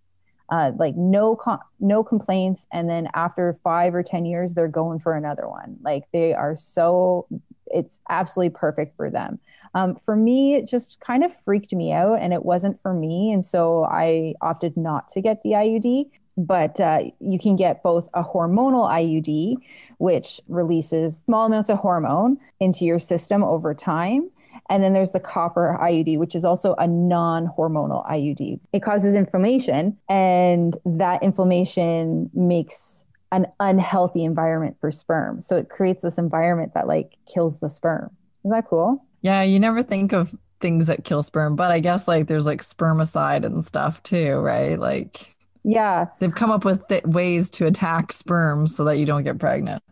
Uh, 0.50 0.72
like 0.78 0.96
no 0.96 1.38
no 1.78 2.02
complaints. 2.02 2.66
And 2.72 2.88
then 2.88 3.08
after 3.14 3.52
five 3.52 3.94
or 3.94 4.02
ten 4.02 4.24
years 4.24 4.54
they're 4.54 4.66
going 4.66 4.98
for 4.98 5.14
another 5.14 5.46
one. 5.48 5.76
Like 5.82 6.04
they 6.12 6.32
are 6.32 6.56
so 6.56 7.26
it's 7.70 8.00
absolutely 8.08 8.50
perfect 8.50 8.96
for 8.96 9.10
them. 9.10 9.38
Um, 9.74 9.96
for 10.04 10.16
me, 10.16 10.54
it 10.54 10.66
just 10.66 10.98
kind 11.00 11.24
of 11.24 11.34
freaked 11.44 11.74
me 11.74 11.92
out 11.92 12.20
and 12.20 12.32
it 12.32 12.44
wasn't 12.44 12.80
for 12.82 12.94
me. 12.94 13.32
And 13.32 13.44
so 13.44 13.84
I 13.84 14.34
opted 14.40 14.76
not 14.76 15.08
to 15.10 15.20
get 15.20 15.42
the 15.42 15.50
IUD. 15.50 16.10
But 16.36 16.80
uh, 16.80 17.02
you 17.18 17.36
can 17.36 17.56
get 17.56 17.82
both 17.82 18.08
a 18.14 18.22
hormonal 18.22 18.88
IUD, 18.88 19.56
which 19.98 20.40
releases 20.46 21.16
small 21.24 21.46
amounts 21.46 21.68
of 21.68 21.78
hormone 21.78 22.38
into 22.60 22.84
your 22.84 23.00
system 23.00 23.42
over 23.42 23.74
time. 23.74 24.30
And 24.70 24.84
then 24.84 24.92
there's 24.92 25.10
the 25.10 25.18
copper 25.18 25.76
IUD, 25.82 26.16
which 26.18 26.36
is 26.36 26.44
also 26.44 26.76
a 26.78 26.86
non 26.86 27.48
hormonal 27.58 28.08
IUD. 28.08 28.60
It 28.72 28.80
causes 28.80 29.16
inflammation, 29.16 29.96
and 30.08 30.76
that 30.84 31.24
inflammation 31.24 32.30
makes 32.34 33.04
an 33.32 33.46
unhealthy 33.60 34.24
environment 34.24 34.76
for 34.80 34.90
sperm. 34.90 35.40
So 35.40 35.56
it 35.56 35.68
creates 35.68 36.02
this 36.02 36.18
environment 36.18 36.74
that 36.74 36.86
like 36.86 37.16
kills 37.32 37.60
the 37.60 37.68
sperm. 37.68 38.10
Is 38.44 38.50
that 38.50 38.68
cool? 38.68 39.04
Yeah, 39.22 39.42
you 39.42 39.58
never 39.58 39.82
think 39.82 40.12
of 40.12 40.34
things 40.60 40.86
that 40.86 41.04
kill 41.04 41.22
sperm, 41.22 41.56
but 41.56 41.70
I 41.70 41.80
guess 41.80 42.08
like 42.08 42.26
there's 42.26 42.46
like 42.46 42.60
spermicide 42.60 43.44
and 43.44 43.64
stuff 43.64 44.02
too, 44.02 44.38
right? 44.38 44.78
Like 44.78 45.36
yeah. 45.64 46.06
They've 46.18 46.34
come 46.34 46.50
up 46.50 46.64
with 46.64 46.86
th- 46.88 47.04
ways 47.04 47.50
to 47.50 47.66
attack 47.66 48.12
sperm 48.12 48.66
so 48.66 48.84
that 48.84 48.96
you 48.98 49.04
don't 49.04 49.24
get 49.24 49.38
pregnant. 49.38 49.82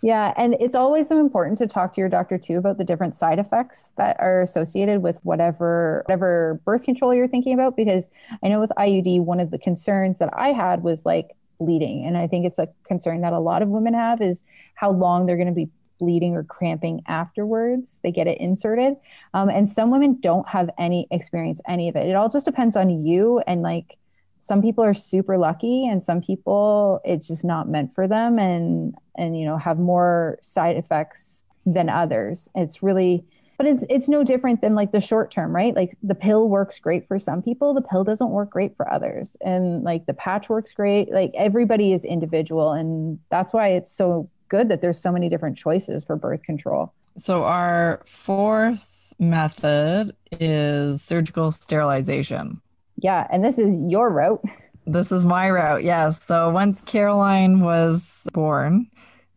Yeah, 0.00 0.32
and 0.36 0.54
it's 0.60 0.76
always 0.76 1.08
so 1.08 1.18
important 1.18 1.58
to 1.58 1.66
talk 1.66 1.94
to 1.94 2.00
your 2.00 2.08
doctor 2.08 2.38
too 2.38 2.56
about 2.56 2.78
the 2.78 2.84
different 2.84 3.16
side 3.16 3.38
effects 3.38 3.92
that 3.96 4.16
are 4.20 4.42
associated 4.42 5.02
with 5.02 5.18
whatever 5.24 6.04
whatever 6.06 6.60
birth 6.64 6.84
control 6.84 7.12
you're 7.12 7.26
thinking 7.26 7.52
about 7.52 7.76
because 7.76 8.08
I 8.42 8.48
know 8.48 8.60
with 8.60 8.70
IUD 8.78 9.24
one 9.24 9.40
of 9.40 9.50
the 9.50 9.58
concerns 9.58 10.20
that 10.20 10.30
I 10.34 10.52
had 10.52 10.84
was 10.84 11.04
like 11.04 11.34
bleeding. 11.58 12.04
And 12.04 12.16
I 12.16 12.26
think 12.26 12.46
it's 12.46 12.58
a 12.58 12.68
concern 12.84 13.20
that 13.22 13.32
a 13.32 13.38
lot 13.38 13.62
of 13.62 13.68
women 13.68 13.94
have 13.94 14.20
is 14.20 14.44
how 14.74 14.90
long 14.90 15.26
they're 15.26 15.36
going 15.36 15.48
to 15.48 15.54
be 15.54 15.68
bleeding 15.98 16.34
or 16.34 16.44
cramping 16.44 17.02
afterwards. 17.06 18.00
They 18.02 18.12
get 18.12 18.26
it 18.26 18.38
inserted. 18.40 18.94
Um, 19.34 19.48
and 19.48 19.68
some 19.68 19.90
women 19.90 20.18
don't 20.20 20.48
have 20.48 20.70
any 20.78 21.08
experience 21.10 21.60
any 21.66 21.88
of 21.88 21.96
it. 21.96 22.06
It 22.06 22.14
all 22.14 22.28
just 22.28 22.46
depends 22.46 22.76
on 22.76 23.04
you 23.04 23.42
and 23.46 23.62
like 23.62 23.96
some 24.38 24.62
people 24.62 24.84
are 24.84 24.94
super 24.94 25.36
lucky 25.36 25.88
and 25.88 26.00
some 26.00 26.20
people 26.20 27.00
it's 27.04 27.26
just 27.26 27.44
not 27.44 27.68
meant 27.68 27.92
for 27.94 28.06
them 28.06 28.38
and 28.38 28.94
and 29.16 29.36
you 29.36 29.44
know 29.44 29.58
have 29.58 29.80
more 29.80 30.38
side 30.40 30.76
effects 30.76 31.42
than 31.66 31.88
others. 31.88 32.48
It's 32.54 32.82
really 32.82 33.24
but 33.58 33.66
it's 33.66 33.84
it's 33.90 34.08
no 34.08 34.24
different 34.24 34.60
than 34.62 34.74
like 34.74 34.92
the 34.92 35.00
short 35.00 35.30
term 35.30 35.54
right 35.54 35.74
like 35.76 35.90
the 36.02 36.14
pill 36.14 36.48
works 36.48 36.78
great 36.78 37.06
for 37.06 37.18
some 37.18 37.42
people 37.42 37.74
the 37.74 37.82
pill 37.82 38.04
doesn't 38.04 38.30
work 38.30 38.50
great 38.50 38.74
for 38.76 38.90
others 38.90 39.36
and 39.42 39.82
like 39.82 40.06
the 40.06 40.14
patch 40.14 40.48
works 40.48 40.72
great 40.72 41.12
like 41.12 41.32
everybody 41.36 41.92
is 41.92 42.04
individual 42.04 42.72
and 42.72 43.18
that's 43.28 43.52
why 43.52 43.68
it's 43.68 43.92
so 43.92 44.28
good 44.48 44.70
that 44.70 44.80
there's 44.80 44.98
so 44.98 45.12
many 45.12 45.28
different 45.28 45.56
choices 45.56 46.04
for 46.04 46.16
birth 46.16 46.42
control 46.42 46.92
so 47.16 47.44
our 47.44 48.00
fourth 48.06 49.12
method 49.18 50.10
is 50.40 51.02
surgical 51.02 51.52
sterilization 51.52 52.60
yeah. 52.98 53.26
And 53.30 53.44
this 53.44 53.58
is 53.58 53.78
your 53.88 54.10
route. 54.10 54.42
This 54.86 55.12
is 55.12 55.26
my 55.26 55.50
route. 55.50 55.84
Yes. 55.84 56.22
So 56.22 56.50
once 56.50 56.80
Caroline 56.80 57.60
was 57.60 58.26
born 58.32 58.88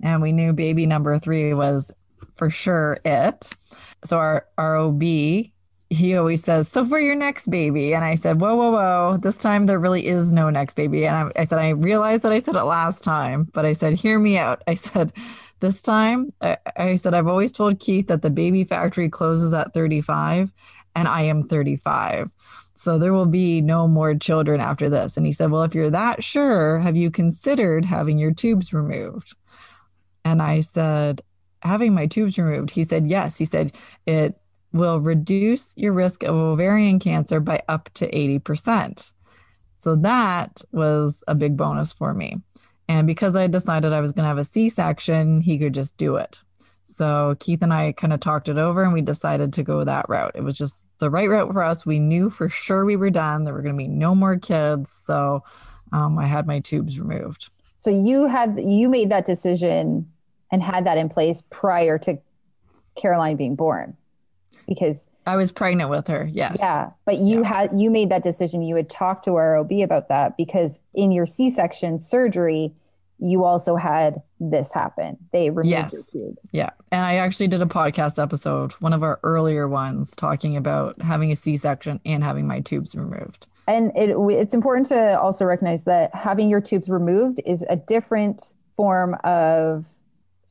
and 0.01 0.21
we 0.21 0.31
knew 0.31 0.53
baby 0.53 0.85
number 0.85 1.19
three 1.19 1.53
was 1.53 1.91
for 2.33 2.49
sure 2.49 2.99
it. 3.03 3.53
So 4.03 4.17
our, 4.17 4.47
our 4.57 4.77
OB, 4.77 5.01
he 5.91 6.15
always 6.15 6.43
says, 6.43 6.67
So 6.67 6.85
for 6.85 6.99
your 6.99 7.15
next 7.15 7.47
baby. 7.47 7.93
And 7.93 8.03
I 8.03 8.15
said, 8.15 8.39
Whoa, 8.39 8.55
whoa, 8.55 8.71
whoa. 8.71 9.17
This 9.17 9.37
time 9.37 9.65
there 9.65 9.79
really 9.79 10.07
is 10.07 10.31
no 10.31 10.49
next 10.49 10.75
baby. 10.75 11.05
And 11.05 11.15
I, 11.15 11.41
I 11.41 11.43
said, 11.43 11.59
I 11.59 11.69
realized 11.69 12.23
that 12.23 12.31
I 12.31 12.39
said 12.39 12.55
it 12.55 12.63
last 12.63 13.03
time, 13.03 13.49
but 13.53 13.65
I 13.65 13.73
said, 13.73 13.93
Hear 13.95 14.17
me 14.17 14.37
out. 14.37 14.61
I 14.67 14.73
said, 14.73 15.11
This 15.59 15.81
time, 15.81 16.29
I, 16.41 16.57
I 16.77 16.95
said, 16.95 17.13
I've 17.13 17.27
always 17.27 17.51
told 17.51 17.79
Keith 17.79 18.07
that 18.07 18.21
the 18.21 18.31
baby 18.31 18.63
factory 18.63 19.09
closes 19.09 19.53
at 19.53 19.73
35 19.73 20.53
and 20.95 21.07
I 21.07 21.23
am 21.23 21.43
35. 21.43 22.33
So 22.73 22.97
there 22.97 23.13
will 23.13 23.25
be 23.25 23.61
no 23.61 23.87
more 23.87 24.15
children 24.15 24.59
after 24.59 24.89
this. 24.89 25.17
And 25.17 25.25
he 25.25 25.31
said, 25.31 25.51
Well, 25.51 25.63
if 25.63 25.75
you're 25.75 25.89
that 25.89 26.23
sure, 26.23 26.79
have 26.79 26.95
you 26.95 27.11
considered 27.11 27.85
having 27.85 28.17
your 28.17 28.33
tubes 28.33 28.73
removed? 28.73 29.35
And 30.23 30.41
I 30.41 30.61
said, 30.61 31.21
Having 31.63 31.93
my 31.93 32.07
tubes 32.07 32.37
removed? 32.37 32.71
He 32.71 32.83
said, 32.83 33.07
Yes. 33.07 33.37
He 33.37 33.45
said, 33.45 33.73
It 34.05 34.37
will 34.73 34.99
reduce 34.99 35.75
your 35.77 35.93
risk 35.93 36.23
of 36.23 36.35
ovarian 36.35 36.99
cancer 36.99 37.39
by 37.39 37.61
up 37.67 37.89
to 37.95 38.09
80%. 38.09 39.13
So 39.77 39.95
that 39.97 40.61
was 40.71 41.23
a 41.27 41.35
big 41.35 41.57
bonus 41.57 41.91
for 41.91 42.13
me. 42.13 42.37
And 42.87 43.07
because 43.07 43.35
I 43.35 43.47
decided 43.47 43.93
I 43.93 44.01
was 44.01 44.11
going 44.11 44.23
to 44.23 44.27
have 44.27 44.37
a 44.37 44.43
C 44.43 44.69
section, 44.69 45.41
he 45.41 45.57
could 45.57 45.73
just 45.73 45.97
do 45.97 46.17
it. 46.17 46.41
So 46.83 47.35
Keith 47.39 47.61
and 47.61 47.73
I 47.73 47.93
kind 47.93 48.11
of 48.11 48.19
talked 48.19 48.49
it 48.49 48.57
over 48.57 48.83
and 48.83 48.93
we 48.93 49.01
decided 49.01 49.53
to 49.53 49.63
go 49.63 49.83
that 49.83 50.09
route. 50.09 50.33
It 50.35 50.43
was 50.43 50.57
just 50.57 50.89
the 50.99 51.09
right 51.09 51.29
route 51.29 51.51
for 51.53 51.63
us. 51.63 51.85
We 51.85 51.99
knew 51.99 52.29
for 52.29 52.49
sure 52.49 52.85
we 52.85 52.95
were 52.95 53.09
done. 53.09 53.43
There 53.43 53.53
were 53.53 53.61
going 53.61 53.75
to 53.75 53.77
be 53.77 53.87
no 53.87 54.13
more 54.13 54.37
kids. 54.37 54.91
So 54.91 55.43
um, 55.91 56.19
I 56.19 56.25
had 56.25 56.47
my 56.47 56.59
tubes 56.59 56.99
removed. 56.99 57.49
So 57.75 57.89
you 57.89 58.27
had 58.27 58.59
you 58.63 58.89
made 58.89 59.09
that 59.09 59.25
decision 59.25 60.11
and 60.51 60.61
had 60.61 60.85
that 60.85 60.97
in 60.97 61.09
place 61.09 61.43
prior 61.49 61.97
to 61.99 62.19
Caroline 62.95 63.37
being 63.37 63.55
born 63.55 63.95
because 64.67 65.07
I 65.25 65.35
was 65.35 65.51
pregnant 65.51 65.89
with 65.89 66.07
her. 66.07 66.29
Yes. 66.31 66.57
Yeah, 66.59 66.91
but 67.05 67.17
you 67.17 67.41
yeah. 67.41 67.47
had 67.47 67.69
you 67.73 67.89
made 67.89 68.09
that 68.09 68.23
decision. 68.23 68.61
You 68.61 68.75
had 68.75 68.89
talked 68.89 69.25
to 69.25 69.35
our 69.35 69.57
OB 69.57 69.71
about 69.83 70.09
that 70.09 70.37
because 70.37 70.79
in 70.93 71.11
your 71.11 71.25
C-section 71.25 71.99
surgery, 71.99 72.73
you 73.19 73.43
also 73.43 73.75
had 73.75 74.21
this 74.39 74.73
happen. 74.73 75.17
They 75.31 75.51
removed 75.51 75.67
yes. 75.67 76.11
your 76.13 76.25
tubes. 76.25 76.49
Yeah. 76.51 76.71
And 76.91 77.05
I 77.05 77.15
actually 77.15 77.47
did 77.49 77.61
a 77.61 77.67
podcast 77.67 78.21
episode, 78.21 78.71
one 78.73 78.93
of 78.93 79.03
our 79.03 79.19
earlier 79.23 79.67
ones, 79.67 80.11
talking 80.15 80.57
about 80.57 80.99
having 81.01 81.31
a 81.31 81.35
C 81.35 81.55
section 81.55 81.99
and 82.03 82.23
having 82.23 82.47
my 82.47 82.61
tubes 82.61 82.95
removed. 82.95 83.47
And 83.67 83.91
it, 83.95 84.15
it's 84.17 84.55
important 84.55 84.87
to 84.87 85.19
also 85.19 85.45
recognize 85.45 85.83
that 85.83 86.13
having 86.15 86.49
your 86.49 86.61
tubes 86.61 86.89
removed 86.89 87.39
is 87.45 87.63
a 87.69 87.75
different 87.75 88.53
form 88.75 89.15
of 89.23 89.85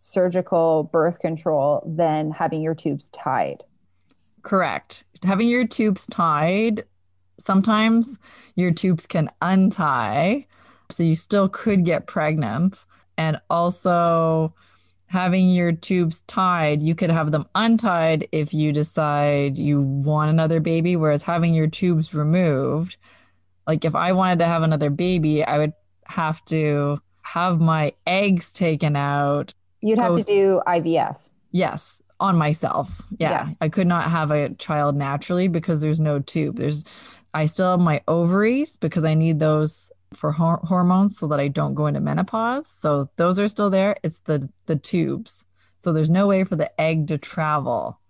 surgical 0.00 0.84
birth 0.84 1.18
control 1.18 1.82
than 1.86 2.30
having 2.30 2.62
your 2.62 2.74
tubes 2.74 3.08
tied. 3.08 3.62
Correct. 4.42 5.04
Having 5.24 5.48
your 5.48 5.66
tubes 5.66 6.06
tied, 6.06 6.84
sometimes 7.38 8.18
your 8.54 8.72
tubes 8.72 9.06
can 9.06 9.30
untie 9.42 10.46
so 10.88 11.02
you 11.02 11.14
still 11.14 11.48
could 11.48 11.84
get 11.84 12.06
pregnant. 12.06 12.86
And 13.18 13.40
also, 13.50 14.54
having 15.06 15.50
your 15.50 15.72
tubes 15.72 16.22
tied, 16.22 16.82
you 16.82 16.94
could 16.94 17.10
have 17.10 17.30
them 17.30 17.46
untied 17.54 18.26
if 18.32 18.54
you 18.54 18.72
decide 18.72 19.58
you 19.58 19.82
want 19.82 20.30
another 20.30 20.60
baby. 20.60 20.96
Whereas 20.96 21.24
having 21.24 21.52
your 21.52 21.66
tubes 21.66 22.14
removed, 22.14 22.96
like 23.66 23.84
if 23.84 23.94
I 23.94 24.12
wanted 24.12 24.38
to 24.38 24.46
have 24.46 24.62
another 24.62 24.88
baby, 24.88 25.44
I 25.44 25.58
would 25.58 25.74
have 26.06 26.42
to 26.46 27.02
have 27.22 27.60
my 27.60 27.92
eggs 28.06 28.52
taken 28.52 28.96
out. 28.96 29.52
You'd 29.80 29.98
have 29.98 30.16
to 30.16 30.22
do 30.22 30.60
IVF. 30.66 31.16
Yes, 31.52 32.02
on 32.20 32.36
myself. 32.36 33.02
Yeah. 33.18 33.30
yeah. 33.30 33.54
I 33.60 33.68
could 33.68 33.86
not 33.86 34.10
have 34.10 34.30
a 34.30 34.54
child 34.54 34.96
naturally 34.96 35.48
because 35.48 35.80
there's 35.80 36.00
no 36.00 36.20
tube. 36.20 36.56
There's 36.56 36.84
I 37.32 37.46
still 37.46 37.72
have 37.72 37.80
my 37.80 38.02
ovaries 38.08 38.76
because 38.76 39.04
I 39.04 39.14
need 39.14 39.38
those 39.38 39.90
for 40.12 40.32
hor- 40.32 40.60
hormones 40.64 41.16
so 41.16 41.28
that 41.28 41.40
I 41.40 41.48
don't 41.48 41.74
go 41.74 41.86
into 41.86 42.00
menopause. 42.00 42.68
So 42.68 43.08
those 43.16 43.38
are 43.38 43.48
still 43.48 43.70
there. 43.70 43.96
It's 44.02 44.20
the 44.20 44.48
the 44.66 44.76
tubes. 44.76 45.46
So 45.78 45.92
there's 45.92 46.10
no 46.10 46.26
way 46.26 46.44
for 46.44 46.56
the 46.56 46.80
egg 46.80 47.08
to 47.08 47.18
travel. 47.18 48.00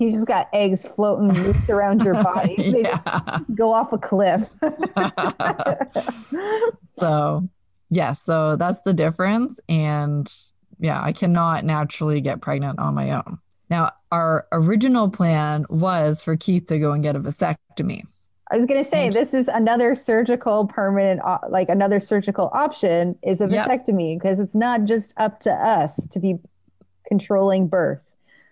You 0.00 0.10
just 0.10 0.26
got 0.26 0.48
eggs 0.54 0.86
floating 0.86 1.28
loose 1.28 1.68
around 1.68 2.02
your 2.02 2.14
body. 2.24 2.56
They 2.56 2.82
yeah. 2.82 2.90
just 2.90 3.06
go 3.54 3.72
off 3.72 3.92
a 3.92 3.98
cliff. 3.98 4.48
so, 6.98 7.48
yeah, 7.90 8.12
so 8.12 8.56
that's 8.56 8.80
the 8.80 8.94
difference. 8.94 9.60
And 9.68 10.26
yeah, 10.80 11.00
I 11.02 11.12
cannot 11.12 11.64
naturally 11.64 12.20
get 12.20 12.40
pregnant 12.40 12.78
on 12.78 12.94
my 12.94 13.10
own. 13.12 13.38
Now, 13.68 13.92
our 14.10 14.48
original 14.50 15.08
plan 15.08 15.64
was 15.68 16.22
for 16.22 16.36
Keith 16.36 16.66
to 16.66 16.78
go 16.78 16.92
and 16.92 17.02
get 17.02 17.14
a 17.14 17.20
vasectomy. 17.20 18.02
I 18.50 18.56
was 18.56 18.66
going 18.66 18.82
to 18.82 18.88
say 18.88 19.10
this 19.10 19.32
is 19.32 19.46
another 19.46 19.94
surgical 19.94 20.66
permanent, 20.66 21.20
uh, 21.24 21.38
like 21.48 21.68
another 21.68 22.00
surgical 22.00 22.50
option 22.52 23.16
is 23.22 23.40
a 23.40 23.46
vasectomy 23.46 24.18
because 24.18 24.38
yep. 24.38 24.46
it's 24.46 24.56
not 24.56 24.84
just 24.84 25.14
up 25.18 25.38
to 25.40 25.52
us 25.52 26.08
to 26.08 26.18
be 26.18 26.34
controlling 27.06 27.68
birth. 27.68 28.00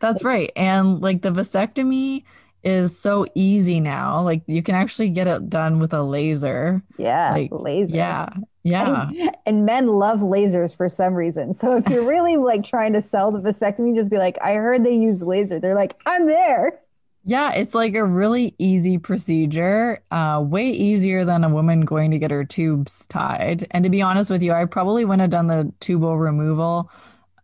That's 0.01 0.23
right. 0.23 0.53
And 0.55 1.01
like 1.01 1.23
the 1.23 1.31
vasectomy 1.31 2.23
is 2.69 2.99
so 2.99 3.27
easy 3.35 3.81
now. 3.81 4.23
Like 4.23 4.43
you 4.47 4.63
can 4.63 4.75
actually 4.75 5.11
get 5.11 5.27
it 5.27 5.49
done 5.49 5.79
with 5.79 5.93
a 5.93 6.03
laser. 6.03 6.83
Yeah, 6.97 7.33
like, 7.33 7.51
laser. 7.51 7.97
Yeah. 7.97 8.29
Yeah. 8.63 9.09
And, 9.09 9.37
and, 9.47 9.67
men 9.67 9.87
love 9.87 10.21
lasers 10.21 10.77
for 10.77 10.89
some 10.91 11.15
reason. 11.15 11.55
So 11.55 11.77
if 11.77 11.89
you're 11.89 12.07
really 12.07 12.37
like 12.37 12.65
trying 12.65 12.93
to 12.93 13.01
sell 13.01 13.33
the 13.33 13.39
vasectomy, 13.39 13.95
just 13.95 14.11
be 14.11 14.19
like, 14.19 14.37
I 14.43 14.55
heard 14.55 14.85
they 14.85 14.95
use 14.95 15.23
laser. 15.23 15.59
They're 15.59 15.75
like, 15.75 15.95
I'm 16.05 16.27
there. 16.27 16.79
Yeah, 17.25 17.53
it's 17.55 17.75
like 17.75 17.95
a 17.95 18.05
really 18.05 18.55
easy 18.59 18.97
procedure, 18.97 20.03
uh, 20.11 20.43
way 20.47 20.69
easier 20.69 21.25
than 21.25 21.45
a 21.45 21.49
woman 21.49 21.83
going 21.83 22.11
to 22.11 22.19
get 22.19 22.31
her 22.31 22.45
tubes 22.45 23.07
tied. 23.07 23.67
And 23.71 23.85
to 23.85 23.91
be 23.91 24.03
honest 24.03 24.31
with 24.31 24.43
you, 24.43 24.53
I 24.53 24.65
probably 24.65 25.05
wouldn't 25.05 25.21
have 25.21 25.31
done 25.31 25.47
the 25.47 25.73
tubal 25.81 26.19
removal 26.19 26.91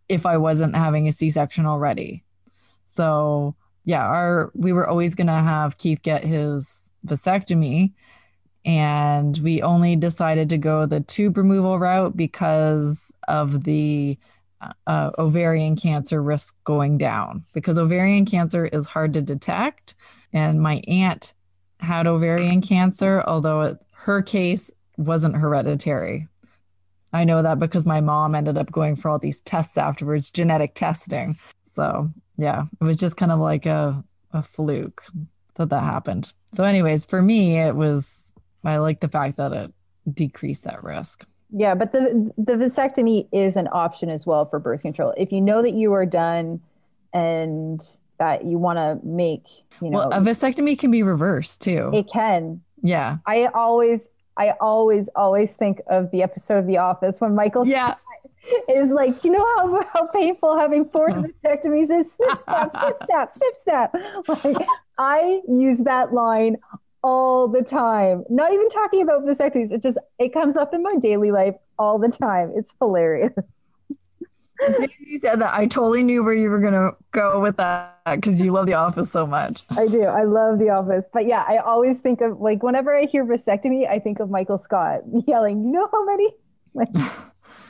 if 0.08 0.26
I 0.26 0.36
wasn't 0.36 0.76
having 0.76 1.08
a 1.08 1.12
C 1.12 1.28
section 1.30 1.66
already. 1.66 2.22
So 2.84 3.56
yeah, 3.84 4.04
our 4.06 4.50
we 4.54 4.72
were 4.72 4.88
always 4.88 5.14
gonna 5.14 5.42
have 5.42 5.78
Keith 5.78 6.02
get 6.02 6.24
his 6.24 6.90
vasectomy, 7.06 7.92
and 8.64 9.38
we 9.38 9.62
only 9.62 9.96
decided 9.96 10.48
to 10.50 10.58
go 10.58 10.86
the 10.86 11.00
tube 11.00 11.36
removal 11.36 11.78
route 11.78 12.16
because 12.16 13.12
of 13.28 13.64
the 13.64 14.18
uh, 14.86 15.10
ovarian 15.18 15.76
cancer 15.76 16.22
risk 16.22 16.56
going 16.64 16.98
down 16.98 17.44
because 17.54 17.78
ovarian 17.78 18.24
cancer 18.24 18.66
is 18.66 18.86
hard 18.86 19.12
to 19.14 19.22
detect. 19.22 19.94
And 20.32 20.60
my 20.60 20.82
aunt 20.88 21.34
had 21.80 22.06
ovarian 22.06 22.60
cancer, 22.60 23.22
although 23.26 23.62
it, 23.62 23.84
her 23.92 24.22
case 24.22 24.70
wasn't 24.96 25.36
hereditary. 25.36 26.28
I 27.12 27.24
know 27.24 27.42
that 27.42 27.60
because 27.60 27.86
my 27.86 28.00
mom 28.00 28.34
ended 28.34 28.58
up 28.58 28.72
going 28.72 28.96
for 28.96 29.08
all 29.08 29.18
these 29.18 29.40
tests 29.42 29.78
afterwards, 29.78 30.30
genetic 30.32 30.74
testing. 30.74 31.36
So, 31.62 32.10
yeah, 32.36 32.64
it 32.80 32.84
was 32.84 32.96
just 32.96 33.16
kind 33.16 33.32
of 33.32 33.40
like 33.40 33.66
a, 33.66 34.04
a 34.32 34.42
fluke 34.42 35.02
that 35.54 35.70
that 35.70 35.82
happened. 35.82 36.32
So, 36.52 36.64
anyways, 36.64 37.04
for 37.04 37.22
me, 37.22 37.58
it 37.58 37.76
was, 37.76 38.34
I 38.64 38.78
like 38.78 39.00
the 39.00 39.08
fact 39.08 39.36
that 39.36 39.52
it 39.52 39.72
decreased 40.12 40.64
that 40.64 40.82
risk. 40.82 41.26
Yeah, 41.56 41.74
but 41.76 41.92
the 41.92 42.32
the 42.36 42.54
vasectomy 42.54 43.28
is 43.32 43.56
an 43.56 43.68
option 43.70 44.10
as 44.10 44.26
well 44.26 44.44
for 44.46 44.58
birth 44.58 44.82
control. 44.82 45.14
If 45.16 45.30
you 45.30 45.40
know 45.40 45.62
that 45.62 45.74
you 45.74 45.92
are 45.92 46.06
done 46.06 46.60
and 47.12 47.80
that 48.18 48.44
you 48.44 48.58
want 48.58 48.78
to 48.78 48.98
make, 49.06 49.46
you 49.80 49.90
know, 49.90 49.98
well, 49.98 50.10
a 50.10 50.18
vasectomy 50.18 50.76
can 50.76 50.90
be 50.90 51.04
reversed 51.04 51.62
too. 51.62 51.90
It 51.94 52.08
can. 52.08 52.60
Yeah. 52.82 53.18
I 53.26 53.46
always 53.54 54.08
I 54.36 54.54
always 54.60 55.08
always 55.14 55.54
think 55.54 55.80
of 55.86 56.10
the 56.10 56.22
episode 56.22 56.58
of 56.58 56.66
The 56.66 56.78
Office 56.78 57.20
when 57.20 57.34
Michael 57.36 57.66
yeah. 57.66 57.94
Is 58.68 58.90
like, 58.90 59.24
you 59.24 59.32
know 59.32 59.46
how, 59.56 59.84
how 59.92 60.06
painful 60.08 60.58
having 60.58 60.84
four 60.86 61.08
vasectomies 61.08 61.90
is? 61.90 62.12
Snip, 62.12 62.38
snap, 62.44 62.70
snip, 62.70 63.02
snap, 63.04 63.32
snip, 63.32 63.56
snap. 63.56 63.94
Like, 64.44 64.68
I 64.98 65.40
use 65.48 65.80
that 65.80 66.12
line 66.12 66.56
all 67.02 67.48
the 67.48 67.62
time. 67.62 68.24
Not 68.30 68.52
even 68.52 68.68
talking 68.68 69.02
about 69.02 69.24
vasectomies. 69.24 69.72
It 69.72 69.82
just 69.82 69.98
it 70.18 70.32
comes 70.32 70.56
up 70.56 70.72
in 70.74 70.82
my 70.82 70.96
daily 70.96 71.30
life 71.30 71.54
all 71.78 71.98
the 71.98 72.08
time. 72.08 72.52
It's 72.56 72.74
hilarious. 72.80 73.32
As 74.66 74.76
soon 74.76 74.84
as 74.84 75.06
you 75.06 75.18
said 75.22 75.40
that, 75.40 75.52
I 75.52 75.66
totally 75.66 76.02
knew 76.02 76.24
where 76.24 76.34
you 76.34 76.48
were 76.48 76.60
gonna 76.60 76.92
go 77.10 77.40
with 77.40 77.58
that 77.58 78.00
because 78.06 78.40
you 78.40 78.52
love 78.52 78.66
The 78.66 78.74
Office 78.74 79.12
so 79.12 79.26
much. 79.26 79.62
I 79.76 79.86
do. 79.86 80.04
I 80.04 80.22
love 80.22 80.58
The 80.58 80.70
Office, 80.70 81.08
but 81.12 81.26
yeah, 81.26 81.44
I 81.46 81.58
always 81.58 82.00
think 82.00 82.20
of 82.22 82.40
like 82.40 82.62
whenever 82.62 82.96
I 82.96 83.04
hear 83.04 83.24
vasectomy, 83.24 83.88
I 83.88 83.98
think 83.98 84.20
of 84.20 84.30
Michael 84.30 84.58
Scott 84.58 85.02
yelling, 85.26 85.64
"You 85.64 85.72
know 85.72 85.88
how 85.92 86.04
many?" 86.06 86.34
Like, 86.72 86.88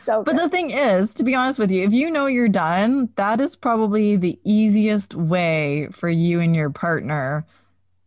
so 0.05 0.23
but 0.23 0.37
the 0.37 0.49
thing 0.49 0.71
is, 0.71 1.15
to 1.15 1.25
be 1.25 1.35
honest 1.35 1.59
with 1.59 1.71
you, 1.71 1.85
if 1.85 1.93
you 1.93 2.11
know 2.11 2.27
you're 2.27 2.49
done, 2.49 3.09
that 3.17 3.41
is 3.41 3.57
probably 3.57 4.17
the 4.17 4.39
easiest 4.45 5.15
way 5.15 5.89
for 5.91 6.09
you 6.09 6.41
and 6.41 6.55
your 6.55 6.71
partner 6.71 7.47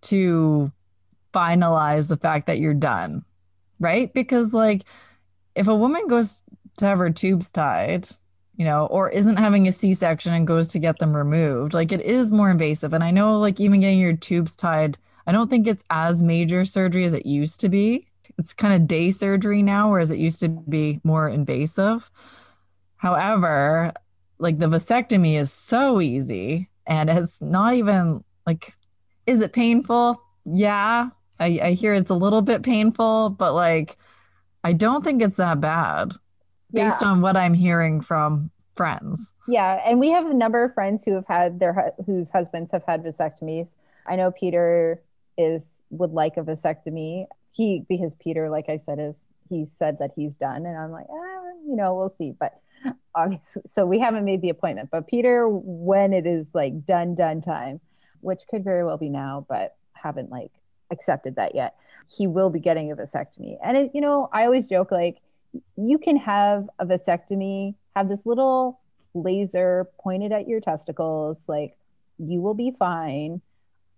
to 0.02 0.72
finalize 1.34 2.08
the 2.08 2.18
fact 2.18 2.48
that 2.48 2.60
you're 2.60 2.74
done, 2.74 3.24
right? 3.80 4.14
Because, 4.14 4.54
like, 4.54 4.84
if 5.56 5.68
a 5.68 5.76
woman 5.76 6.08
goes 6.08 6.44
to 6.78 6.86
have 6.86 7.00
her 7.00 7.10
tubes 7.10 7.52
tied, 7.52 8.08
you 8.56 8.66
know, 8.66 8.88
or 8.88 9.10
isn't 9.10 9.38
having 9.38 9.68
a 9.68 9.72
C 9.72 9.94
section 9.94 10.34
and 10.34 10.48
goes 10.48 10.68
to 10.70 10.80
get 10.80 11.00
them 11.00 11.16
removed, 11.16 11.74
like, 11.74 11.92
it 11.92 12.02
is 12.02 12.32
more 12.32 12.50
invasive. 12.50 12.94
And 12.94 13.04
I 13.04 13.12
know, 13.12 13.40
like, 13.40 13.60
even 13.60 13.82
getting 13.82 14.00
your 14.00 14.16
tubes 14.16 14.56
tied, 14.56 14.98
I 15.26 15.32
don't 15.32 15.50
think 15.50 15.68
it's 15.68 15.84
as 15.90 16.24
major 16.24 16.64
surgery 16.66 17.04
as 17.04 17.14
it 17.14 17.26
used 17.26 17.60
to 17.62 17.70
be. 17.70 18.08
It's 18.38 18.54
kind 18.54 18.73
of 18.73 18.88
day 18.88 19.12
surgery 19.12 19.63
now, 19.63 19.89
whereas 19.89 20.12
it 20.12 20.19
used 20.19 20.39
to 20.41 20.50
be 20.50 21.02
more 21.04 21.28
invasive. 21.28 22.12
However, 22.97 23.91
like 24.39 24.60
the 24.60 24.67
vasectomy 24.67 25.34
is 25.34 25.52
so 25.52 26.02
easy 26.02 26.69
and 26.86 27.10
it's 27.10 27.41
not 27.41 27.73
even 27.73 28.23
like, 28.45 28.73
is 29.26 29.41
it 29.41 29.54
painful? 29.54 30.21
Yeah, 30.45 31.10
I, 31.39 31.60
I 31.62 31.71
hear 31.71 31.93
it's 31.93 32.12
a 32.12 32.15
little 32.15 32.41
bit 32.41 32.63
painful, 32.63 33.32
but 33.32 33.54
like, 33.54 33.97
I 34.63 34.73
don't 34.73 35.04
think 35.04 35.21
it's 35.21 35.38
that 35.38 35.62
bad 35.62 36.13
based 36.71 37.02
yeah. 37.02 37.10
on 37.10 37.21
what 37.21 37.38
I'm 37.38 37.54
hearing 37.54 38.02
from 38.02 38.52
friends. 38.76 39.32
Yeah, 39.47 39.82
and 39.86 40.00
we 40.00 40.12
have 40.12 40.30
a 40.30 40.34
number 40.34 40.63
of 40.63 40.73
friends 40.73 41.04
who 41.04 41.13
have 41.13 41.28
had 41.28 41.60
their 41.60 41.93
whose 42.06 42.30
husbands 42.30 42.71
have 42.71 42.84
had 42.86 43.04
vasectomies. 43.04 43.76
I 44.06 44.15
know 44.15 44.32
Peter 44.32 45.02
is 45.38 45.80
would 45.89 46.12
like 46.12 46.38
a 46.38 46.41
vasectomy. 46.41 47.28
He 47.58 47.84
because 47.89 48.15
Peter, 48.15 48.52
like 48.52 48.70
I 48.70 48.78
said, 48.78 49.00
is 49.00 49.26
he 49.50 49.65
said 49.65 49.98
that 50.00 50.12
he's 50.15 50.36
done, 50.36 50.65
and 50.67 50.78
I'm 50.78 50.91
like, 50.91 51.08
ah, 51.10 51.41
you 51.67 51.76
know, 51.76 51.96
we'll 51.96 52.10
see. 52.10 52.34
But 52.39 52.62
obviously, 53.15 53.63
so 53.67 53.86
we 53.86 53.98
haven't 54.00 54.26
made 54.26 54.41
the 54.41 54.50
appointment. 54.50 54.89
But 54.91 55.08
Peter, 55.08 55.48
when 55.50 56.13
it 56.13 56.28
is 56.28 56.52
like 56.54 56.86
done, 56.86 57.15
done 57.15 57.41
time, 57.41 57.80
which 58.22 58.41
could 58.48 58.63
very 58.63 58.84
well 58.84 58.98
be 58.98 59.10
now, 59.10 59.46
but 59.50 59.76
haven't 59.93 60.30
like 60.30 60.52
accepted 60.91 61.36
that 61.38 61.56
yet. 61.56 61.76
He 62.15 62.28
will 62.28 62.52
be 62.52 62.60
getting 62.60 62.91
a 62.91 62.96
vasectomy. 62.96 63.58
And 63.63 63.76
it, 63.76 63.91
you 63.96 64.02
know, 64.02 64.30
I 64.32 64.46
always 64.46 64.70
joke 64.70 64.91
like 64.91 65.17
you 65.76 65.98
can 65.98 66.17
have 66.17 66.70
a 66.78 66.86
vasectomy, 66.86 67.74
have 67.96 68.08
this 68.08 68.26
little 68.26 68.80
laser 69.15 69.88
pointed 70.00 70.32
at 70.32 70.48
your 70.48 70.62
testicles, 70.62 71.46
like 71.48 71.76
you 72.20 72.39
will 72.39 72.54
be 72.54 72.72
fine. 72.78 73.41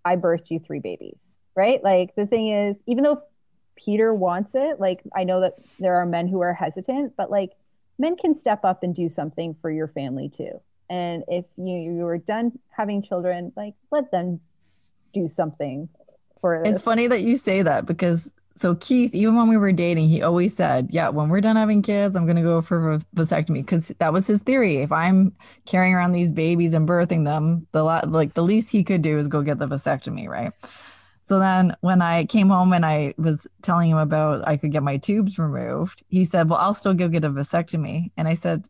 I 0.02 0.16
birthed 0.16 0.50
you 0.50 0.58
three 0.58 0.80
babies, 0.80 1.36
right? 1.54 1.84
Like 1.84 2.14
the 2.16 2.26
thing 2.26 2.48
is, 2.48 2.80
even 2.86 3.04
though 3.04 3.22
Peter 3.82 4.14
wants 4.14 4.54
it, 4.54 4.78
like 4.78 5.02
I 5.14 5.24
know 5.24 5.40
that 5.40 5.54
there 5.78 5.96
are 5.96 6.06
men 6.06 6.28
who 6.28 6.40
are 6.40 6.52
hesitant, 6.52 7.14
but 7.16 7.30
like 7.30 7.52
men 7.98 8.16
can 8.16 8.34
step 8.34 8.64
up 8.64 8.82
and 8.82 8.94
do 8.94 9.08
something 9.08 9.56
for 9.60 9.70
your 9.70 9.88
family 9.88 10.28
too. 10.28 10.60
And 10.88 11.24
if 11.28 11.44
you 11.56 11.76
you 11.76 12.06
are 12.06 12.18
done 12.18 12.58
having 12.70 13.02
children, 13.02 13.52
like 13.56 13.74
let 13.90 14.10
them 14.10 14.40
do 15.12 15.28
something 15.28 15.88
for 16.40 16.62
this. 16.64 16.74
It's 16.74 16.82
funny 16.82 17.06
that 17.06 17.22
you 17.22 17.36
say 17.36 17.62
that 17.62 17.86
because 17.86 18.32
so 18.56 18.74
Keith, 18.74 19.14
even 19.14 19.36
when 19.36 19.48
we 19.48 19.56
were 19.56 19.72
dating, 19.72 20.08
he 20.08 20.22
always 20.22 20.54
said, 20.54 20.88
"Yeah, 20.90 21.08
when 21.08 21.30
we're 21.30 21.40
done 21.40 21.56
having 21.56 21.80
kids, 21.80 22.14
I'm 22.16 22.26
going 22.26 22.36
to 22.36 22.42
go 22.42 22.60
for 22.60 22.94
a 22.94 22.98
vasectomy," 23.16 23.62
because 23.62 23.88
that 23.98 24.12
was 24.12 24.26
his 24.26 24.42
theory. 24.42 24.78
If 24.78 24.92
I'm 24.92 25.32
carrying 25.64 25.94
around 25.94 26.12
these 26.12 26.32
babies 26.32 26.74
and 26.74 26.86
birthing 26.86 27.24
them, 27.24 27.66
the 27.72 27.82
lot, 27.82 28.10
like 28.10 28.34
the 28.34 28.42
least 28.42 28.72
he 28.72 28.84
could 28.84 29.00
do 29.00 29.16
is 29.16 29.28
go 29.28 29.42
get 29.42 29.58
the 29.58 29.68
vasectomy, 29.68 30.28
right? 30.28 30.52
So 31.20 31.38
then 31.38 31.76
when 31.80 32.02
I 32.02 32.24
came 32.24 32.48
home 32.48 32.72
and 32.72 32.84
I 32.84 33.14
was 33.18 33.46
telling 33.62 33.90
him 33.90 33.98
about 33.98 34.46
I 34.46 34.56
could 34.56 34.72
get 34.72 34.82
my 34.82 34.96
tubes 34.96 35.38
removed, 35.38 36.02
he 36.08 36.24
said, 36.24 36.48
"Well, 36.48 36.58
I'll 36.58 36.74
still 36.74 36.94
go 36.94 37.08
get 37.08 37.24
a 37.24 37.30
vasectomy." 37.30 38.10
And 38.16 38.26
I 38.26 38.34
said, 38.34 38.68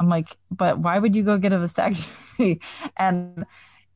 "I'm 0.00 0.08
like, 0.08 0.28
but 0.50 0.78
why 0.78 0.98
would 0.98 1.16
you 1.16 1.22
go 1.22 1.38
get 1.38 1.52
a 1.52 1.58
vasectomy?" 1.58 2.62
And 2.98 3.46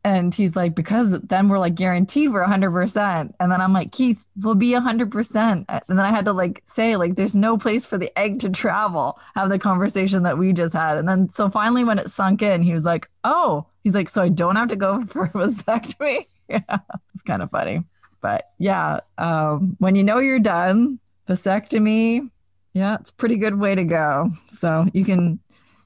and 0.03 0.35
he's 0.35 0.57
like, 0.57 0.75
because 0.75 1.21
then 1.21 1.49
we're 1.49 1.59
like 1.59 1.75
guaranteed 1.75 2.33
we're 2.33 2.45
100%. 2.45 3.33
And 3.39 3.53
then 3.53 3.61
I'm 3.61 3.73
like, 3.73 3.93
Keith, 3.93 4.25
we'll 4.37 4.55
be 4.55 4.73
100%. 4.73 5.65
And 5.69 5.83
then 5.89 6.01
I 6.01 6.09
had 6.09 6.25
to 6.25 6.33
like 6.33 6.63
say, 6.65 6.97
like, 6.97 7.17
there's 7.17 7.35
no 7.35 7.59
place 7.59 7.85
for 7.85 7.99
the 7.99 8.11
egg 8.19 8.41
to 8.41 8.51
travel, 8.51 9.19
have 9.35 9.51
the 9.51 9.59
conversation 9.59 10.23
that 10.23 10.39
we 10.39 10.53
just 10.55 10.73
had. 10.73 10.97
And 10.97 11.07
then 11.07 11.29
so 11.29 11.51
finally, 11.51 11.85
when 11.85 11.99
it 11.99 12.09
sunk 12.09 12.41
in, 12.41 12.63
he 12.63 12.73
was 12.73 12.87
like, 12.87 13.09
oh, 13.25 13.67
he's 13.85 13.95
like, 13.95 14.09
so 14.09 14.23
I 14.23 14.31
don't 14.31 14.57
have 14.57 14.69
to 14.69 14.77
go 14.77 15.03
for 15.05 15.25
a 15.25 15.29
vasectomy. 15.29 16.25
yeah, 16.69 16.79
it's 17.13 17.23
kind 17.23 17.43
of 17.43 17.51
funny. 17.51 17.85
But 18.21 18.51
yeah, 18.59 19.01
um, 19.19 19.77
when 19.79 19.95
you 19.95 20.05
know 20.05 20.19
you're 20.19 20.39
done, 20.39 20.99
vasectomy, 21.29 22.29
yeah, 22.75 22.97
it's 23.01 23.11
pretty 23.11 23.37
good 23.37 23.59
way 23.59 23.75
to 23.75 23.85
go. 23.85 24.31
So 24.49 24.87
you 24.93 25.05
can 25.05 25.41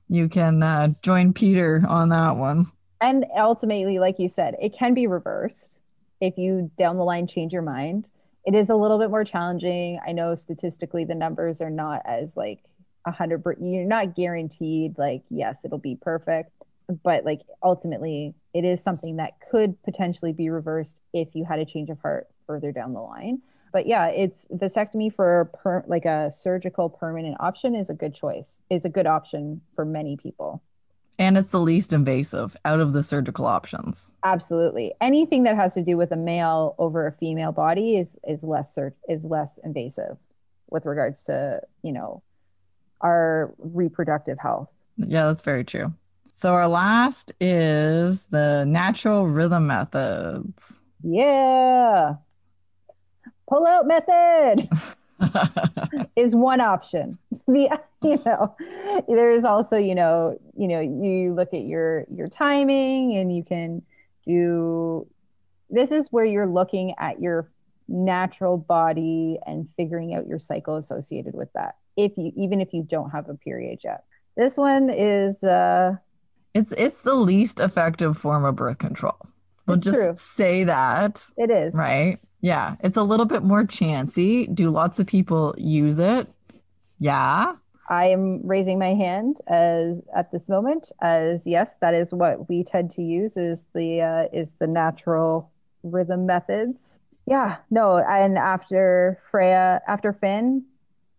you 0.09 0.29
can 0.29 0.63
uh, 0.63 0.89
join 1.03 1.33
Peter 1.33 1.83
on 1.89 2.09
that 2.11 2.37
one 2.37 2.67
and 3.05 3.27
ultimately 3.37 3.99
like 3.99 4.19
you 4.19 4.29
said 4.29 4.57
it 4.61 4.73
can 4.73 4.95
be 4.95 5.07
reversed 5.07 5.79
if 6.21 6.39
you 6.39 6.71
down 6.79 6.97
the 6.97 7.05
line 7.05 7.27
change 7.27 7.53
your 7.53 7.63
mind 7.63 8.07
it 8.45 8.55
is 8.55 8.71
a 8.71 8.75
little 8.75 8.99
bit 8.99 9.11
more 9.11 9.25
challenging 9.25 9.99
i 10.07 10.13
know 10.13 10.35
statistically 10.35 11.05
the 11.05 11.15
numbers 11.15 11.61
are 11.61 11.71
not 11.71 12.01
as 12.07 12.37
like 12.37 12.61
a 13.07 13.11
hundred 13.11 13.43
you're 13.61 13.85
not 13.85 14.15
guaranteed 14.15 14.97
like 14.97 15.23
yes 15.29 15.65
it'll 15.65 15.79
be 15.79 15.97
perfect 16.01 16.51
but 17.03 17.25
like 17.25 17.41
ultimately 17.63 18.35
it 18.55 18.65
is 18.65 18.83
something 18.83 19.17
that 19.17 19.33
could 19.51 19.81
potentially 19.83 20.33
be 20.33 20.49
reversed 20.49 21.01
if 21.13 21.35
you 21.35 21.45
had 21.45 21.59
a 21.59 21.65
change 21.65 21.91
of 21.91 22.01
heart 22.01 22.29
further 22.47 22.73
down 22.73 22.93
the 22.93 23.01
line 23.01 23.41
but 23.73 23.87
yeah 23.87 24.07
it's 24.07 24.47
vasectomy 24.55 25.13
for 25.13 25.51
per, 25.63 25.85
like 25.87 26.05
a 26.05 26.31
surgical 26.33 26.89
permanent 26.89 27.37
option 27.41 27.75
is 27.75 27.91
a 27.91 27.95
good 27.95 28.15
choice 28.15 28.61
is 28.71 28.85
a 28.85 28.89
good 28.89 29.07
option 29.07 29.61
for 29.75 29.85
many 29.85 30.17
people 30.17 30.63
and 31.19 31.37
it's 31.37 31.51
the 31.51 31.61
least 31.61 31.93
invasive 31.93 32.57
out 32.65 32.81
of 32.81 32.93
the 32.93 33.03
surgical 33.03 33.47
options. 33.47 34.13
Absolutely. 34.25 34.93
Anything 35.01 35.45
that 35.45 35.57
has 35.57 35.75
to 35.75 35.83
do 35.83 35.97
with 35.97 36.11
a 36.13 36.17
male 36.17 36.75
over 36.79 37.07
a 37.07 37.13
female 37.13 37.53
body 37.53 37.97
is 37.97 38.19
is 38.27 38.43
less 38.43 38.75
sur- 38.75 38.95
is 39.09 39.25
less 39.25 39.59
invasive 39.63 40.17
with 40.71 40.87
regards 40.87 41.23
to, 41.25 41.61
you 41.83 41.93
know, 41.93 42.23
our 43.01 43.55
reproductive 43.59 44.39
health. 44.39 44.69
Yeah, 44.97 45.27
that's 45.27 45.43
very 45.43 45.65
true. 45.65 45.93
So 46.37 46.53
our 46.53 46.67
last 46.67 47.31
is 47.41 48.27
the 48.27 48.65
natural 48.67 49.29
rhythm 49.29 49.69
methods. 49.69 50.83
Yeah. 51.05 52.17
Pull 53.49 53.65
out 53.65 53.87
method. 53.87 54.69
is 56.17 56.35
one 56.35 56.61
option. 56.61 57.19
The 57.47 57.79
you 58.03 58.21
know, 58.27 58.57
there 59.07 59.31
is 59.31 59.45
also 59.45 59.77
you 59.77 59.95
know 59.95 60.37
you 60.57 60.67
know 60.67 60.81
you 60.81 61.33
look 61.33 61.55
at 61.55 61.63
your 61.63 62.05
your 62.13 62.29
timing 62.29 63.17
and 63.17 63.35
you 63.35 63.45
can 63.45 63.83
do. 64.27 65.07
This 65.71 65.93
is 65.93 66.09
where 66.11 66.25
you're 66.25 66.49
looking 66.49 66.95
at 66.99 67.21
your 67.21 67.49
natural 67.87 68.59
body 68.59 69.39
and 69.47 69.69
figuring 69.77 70.17
out 70.17 70.27
your 70.27 70.41
cycle 70.41 70.77
associated 70.77 71.35
with 71.35 71.53
that. 71.53 71.77
If 71.97 72.19
you 72.19 72.33
even 72.37 72.61
if 72.61 72.75
you 72.75 72.83
don't 72.83 73.11
have 73.11 73.29
a 73.29 73.35
period 73.35 73.79
yet, 73.85 74.03
this 74.37 74.57
one 74.57 74.91
is. 74.91 75.45
uh 75.45 75.95
It's 76.55 76.73
it's 76.73 77.03
the 77.03 77.15
least 77.15 77.61
effective 77.61 78.17
form 78.17 78.45
of 78.45 78.57
birth 78.57 78.79
control. 78.79 79.17
We'll 79.67 79.79
just 79.79 79.99
true. 79.99 80.15
say 80.17 80.65
that. 80.65 81.25
It 81.37 81.51
is. 81.51 81.75
Right. 81.75 82.19
Yeah. 82.41 82.77
It's 82.83 82.97
a 82.97 83.03
little 83.03 83.27
bit 83.27 83.43
more 83.43 83.67
chancy. 83.67 84.47
Do 84.47 84.71
lots 84.71 84.99
of 84.99 85.07
people 85.07 85.55
use 85.57 85.99
it? 85.99 86.29
Yeah. 86.99 87.55
I 87.89 88.07
am 88.07 88.47
raising 88.47 88.79
my 88.79 88.95
hand 88.95 89.41
as 89.47 90.01
at 90.17 90.33
this 90.33 90.49
moment 90.49 90.91
as 91.03 91.47
yes, 91.47 91.77
that 91.81 91.95
is 91.95 92.15
what 92.15 92.49
we 92.49 92.65
tend 92.65 92.91
to 92.93 93.03
use 93.03 93.37
is 93.37 93.67
the 93.75 94.01
uh, 94.01 94.29
is 94.33 94.53
the 94.59 94.67
natural 94.67 95.51
rhythm 95.83 96.27
methods. 96.27 96.99
Yeah, 97.27 97.57
no, 97.71 97.99
and 97.99 98.37
after 98.39 99.21
Freya, 99.31 99.81
after 99.87 100.13
Finn, 100.13 100.65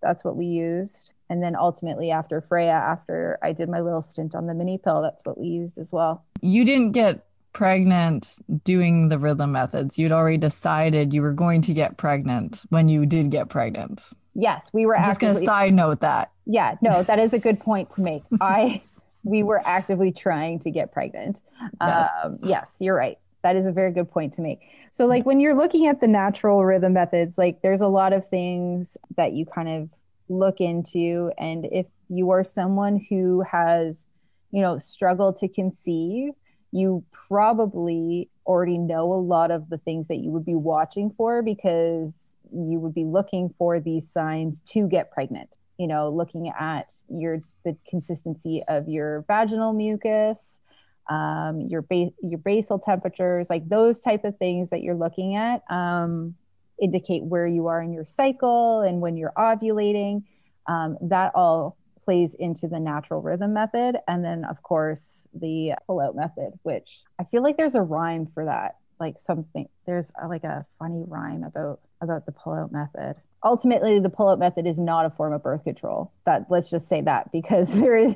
that's 0.02 0.24
what 0.24 0.36
we 0.36 0.46
used. 0.46 1.12
And 1.30 1.42
then 1.42 1.56
ultimately 1.56 2.12
after 2.12 2.42
Freya, 2.42 2.72
after 2.72 3.38
I 3.42 3.54
did 3.54 3.70
my 3.70 3.82
little 3.82 4.02
stint 4.02 4.36
on 4.36 4.48
the 4.48 4.54
mini 4.54 4.78
pill, 4.78 5.02
that's 5.02 5.24
what 5.26 5.38
we 5.38 5.48
used 5.48 5.78
as 5.78 5.92
well. 5.92 6.24
You 6.42 6.66
didn't 6.66 6.92
get 6.92 7.26
pregnant 7.54 8.38
doing 8.64 9.10
the 9.10 9.18
rhythm 9.18 9.54
methods. 9.54 9.98
You'd 9.98 10.12
already 10.12 10.38
decided 10.38 11.14
you 11.14 11.22
were 11.22 11.34
going 11.34 11.62
to 11.64 11.74
get 11.74 11.98
pregnant 11.98 12.66
when 12.70 12.90
you 12.90 13.06
did 13.06 13.32
get 13.32 13.50
pregnant. 13.50 14.14
Yes, 14.36 14.70
we 14.74 14.86
were. 14.86 14.98
I'm 14.98 15.06
just 15.06 15.22
going 15.22 15.34
to 15.34 15.42
side 15.42 15.74
note 15.74 16.02
that. 16.02 16.32
Yeah, 16.46 16.76
no, 16.82 17.02
that 17.04 17.18
is 17.20 17.34
a 17.34 17.40
good 17.40 17.60
point 17.62 17.90
to 17.92 18.02
make. 18.02 18.24
I 18.42 18.82
we 19.24 19.42
were 19.42 19.62
actively 19.66 20.12
trying 20.12 20.60
to 20.60 20.72
get 20.72 20.92
pregnant. 20.92 21.42
Yes. 21.82 22.10
Um, 22.24 22.40
yes, 22.44 22.76
you're 22.80 22.96
right. 22.96 23.18
That 23.42 23.56
is 23.56 23.66
a 23.66 23.72
very 23.72 23.92
good 23.92 24.10
point 24.10 24.34
to 24.34 24.42
make. 24.42 24.60
So, 24.92 25.06
like 25.06 25.26
when 25.26 25.40
you're 25.40 25.56
looking 25.56 25.88
at 25.88 26.02
the 26.02 26.08
natural 26.08 26.64
rhythm 26.64 26.94
methods, 26.94 27.38
like 27.38 27.62
there's 27.62 27.82
a 27.82 27.88
lot 27.88 28.14
of 28.14 28.28
things 28.28 28.98
that 29.18 29.34
you 29.34 29.46
kind 29.46 29.70
of 29.70 29.90
look 30.30 30.60
into, 30.60 31.32
and 31.38 31.66
if 31.72 31.88
you 32.10 32.30
are 32.32 32.44
someone 32.44 33.04
who 33.10 33.42
has, 33.42 34.06
you 34.52 34.62
know, 34.62 34.80
struggled 34.80 35.38
to 35.38 35.48
conceive, 35.48 36.34
you 36.72 37.04
probably 37.12 38.30
already 38.46 38.78
know 38.78 39.14
a 39.14 39.16
lot 39.16 39.52
of 39.52 39.70
the 39.70 39.78
things 39.80 40.08
that 40.08 40.18
you 40.18 40.30
would 40.32 40.46
be 40.46 40.56
watching 40.56 41.10
for 41.10 41.42
because 41.42 42.34
you 42.52 42.80
would 42.80 42.94
be 42.94 43.04
looking 43.04 43.54
for 43.58 43.80
these 43.80 44.10
signs 44.10 44.60
to 44.62 44.88
get 44.88 45.12
pregnant 45.12 45.58
you 45.78 45.88
know 45.88 46.10
looking 46.10 46.50
at 46.58 46.94
your 47.10 47.40
the 47.64 47.76
consistency 47.90 48.62
of 48.70 48.88
your 48.88 49.26
vaginal 49.28 49.74
mucus 49.74 50.62
um, 51.10 51.62
your 51.62 51.84
ba- 51.84 52.14
your 52.22 52.40
basal 52.40 52.80
temperatures 52.80 53.50
like 53.50 53.68
those 53.70 54.00
type 54.00 54.24
of 54.24 54.38
things 54.38 54.70
that 54.72 54.82
you're 54.82 54.96
looking 54.96 55.36
at. 55.36 55.62
Um, 55.70 56.36
indicate 56.82 57.24
where 57.24 57.48
you 57.48 57.68
are 57.68 57.82
in 57.82 57.94
your 57.94 58.06
cycle 58.06 58.82
and 58.82 59.02
when 59.02 59.18
you're 59.18 59.34
ovulating. 59.38 60.24
Um, 60.68 60.98
that 61.02 61.32
all 61.36 61.78
plays 62.04 62.36
into 62.36 62.68
the 62.68 62.80
natural 62.80 63.22
rhythm 63.22 63.54
method 63.54 63.98
and 64.08 64.24
then 64.24 64.46
of 64.46 64.62
course 64.62 65.28
the 65.34 65.74
pull 65.88 66.00
out 66.00 66.16
method 66.16 66.52
which 66.62 67.02
i 67.20 67.24
feel 67.24 67.42
like 67.42 67.58
there's 67.58 67.74
a 67.74 67.82
rhyme 67.82 68.28
for 68.28 68.46
that 68.46 68.76
like 69.00 69.20
something 69.20 69.68
there's 69.86 70.12
a, 70.22 70.28
like 70.28 70.44
a 70.44 70.66
funny 70.80 71.04
rhyme 71.08 71.44
about 71.44 71.80
about 72.02 72.26
the 72.26 72.32
pull 72.32 72.54
out 72.54 72.72
method. 72.72 73.16
Ultimately 73.44 74.00
the 74.00 74.10
pull-up 74.10 74.40
method 74.40 74.66
is 74.66 74.80
not 74.80 75.06
a 75.06 75.10
form 75.10 75.34
of 75.34 75.44
birth 75.44 75.64
control. 75.64 76.12
That 76.26 76.46
let's 76.50 76.70
just 76.70 76.88
say 76.88 77.02
that 77.02 77.32
because 77.32 77.74
there 77.80 77.98
is 77.98 78.16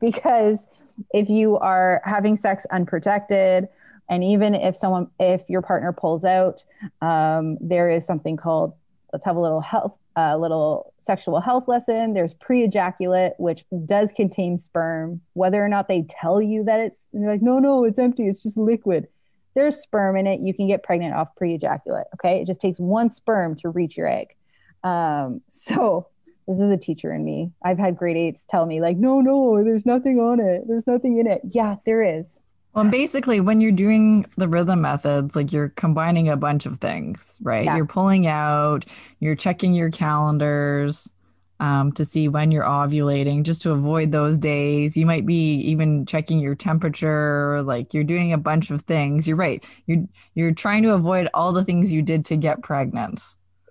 because 0.00 0.66
if 1.12 1.28
you 1.28 1.56
are 1.58 2.02
having 2.04 2.36
sex 2.36 2.66
unprotected 2.70 3.68
and 4.10 4.22
even 4.22 4.54
if 4.54 4.76
someone 4.76 5.08
if 5.18 5.48
your 5.48 5.62
partner 5.62 5.92
pulls 5.92 6.24
out 6.24 6.64
um, 7.00 7.56
there 7.60 7.88
is 7.88 8.04
something 8.06 8.36
called 8.36 8.74
let's 9.12 9.24
have 9.24 9.36
a 9.36 9.40
little 9.40 9.62
health 9.62 9.96
a 10.16 10.36
little 10.36 10.92
sexual 10.98 11.40
health 11.40 11.68
lesson 11.68 12.12
there's 12.12 12.34
pre-ejaculate 12.34 13.32
which 13.38 13.64
does 13.86 14.12
contain 14.12 14.58
sperm 14.58 15.20
whether 15.32 15.64
or 15.64 15.68
not 15.68 15.88
they 15.88 16.04
tell 16.10 16.42
you 16.42 16.64
that 16.64 16.80
it's 16.80 17.06
like 17.12 17.40
no 17.40 17.58
no 17.58 17.84
it's 17.84 17.98
empty 17.98 18.26
it's 18.26 18.42
just 18.42 18.58
liquid 18.58 19.08
there's 19.54 19.76
sperm 19.76 20.16
in 20.16 20.26
it 20.26 20.40
you 20.40 20.52
can 20.52 20.66
get 20.66 20.82
pregnant 20.82 21.14
off 21.14 21.34
pre-ejaculate 21.36 22.06
okay 22.12 22.42
it 22.42 22.46
just 22.46 22.60
takes 22.60 22.78
one 22.78 23.08
sperm 23.08 23.54
to 23.54 23.68
reach 23.68 23.96
your 23.96 24.08
egg 24.08 24.34
um, 24.82 25.40
so 25.48 26.08
this 26.50 26.60
is 26.60 26.70
a 26.70 26.76
teacher 26.76 27.12
in 27.12 27.24
me. 27.24 27.52
I've 27.64 27.78
had 27.78 27.96
grade 27.96 28.16
eights 28.16 28.44
tell 28.44 28.66
me, 28.66 28.80
like, 28.80 28.96
no, 28.96 29.20
no, 29.20 29.62
there's 29.62 29.86
nothing 29.86 30.18
on 30.18 30.40
it. 30.40 30.64
There's 30.66 30.86
nothing 30.86 31.18
in 31.18 31.28
it. 31.28 31.42
Yeah, 31.44 31.76
there 31.86 32.02
is. 32.02 32.40
Well, 32.74 32.88
basically, 32.88 33.40
when 33.40 33.60
you're 33.60 33.72
doing 33.72 34.26
the 34.36 34.48
rhythm 34.48 34.82
methods, 34.82 35.34
like 35.34 35.52
you're 35.52 35.70
combining 35.70 36.28
a 36.28 36.36
bunch 36.36 36.66
of 36.66 36.78
things, 36.78 37.38
right? 37.42 37.64
Yeah. 37.64 37.76
You're 37.76 37.86
pulling 37.86 38.26
out, 38.28 38.84
you're 39.18 39.34
checking 39.34 39.74
your 39.74 39.90
calendars 39.90 41.12
um, 41.58 41.90
to 41.92 42.04
see 42.04 42.28
when 42.28 42.52
you're 42.52 42.64
ovulating, 42.64 43.42
just 43.42 43.62
to 43.62 43.72
avoid 43.72 44.12
those 44.12 44.38
days. 44.38 44.96
You 44.96 45.04
might 45.04 45.26
be 45.26 45.54
even 45.56 46.06
checking 46.06 46.38
your 46.38 46.54
temperature, 46.54 47.60
like 47.62 47.92
you're 47.92 48.04
doing 48.04 48.32
a 48.32 48.38
bunch 48.38 48.70
of 48.70 48.82
things. 48.82 49.26
You're 49.26 49.36
right. 49.36 49.64
You're 49.86 50.04
you're 50.34 50.54
trying 50.54 50.84
to 50.84 50.94
avoid 50.94 51.28
all 51.34 51.52
the 51.52 51.64
things 51.64 51.92
you 51.92 52.02
did 52.02 52.24
to 52.26 52.36
get 52.36 52.62
pregnant 52.62 53.20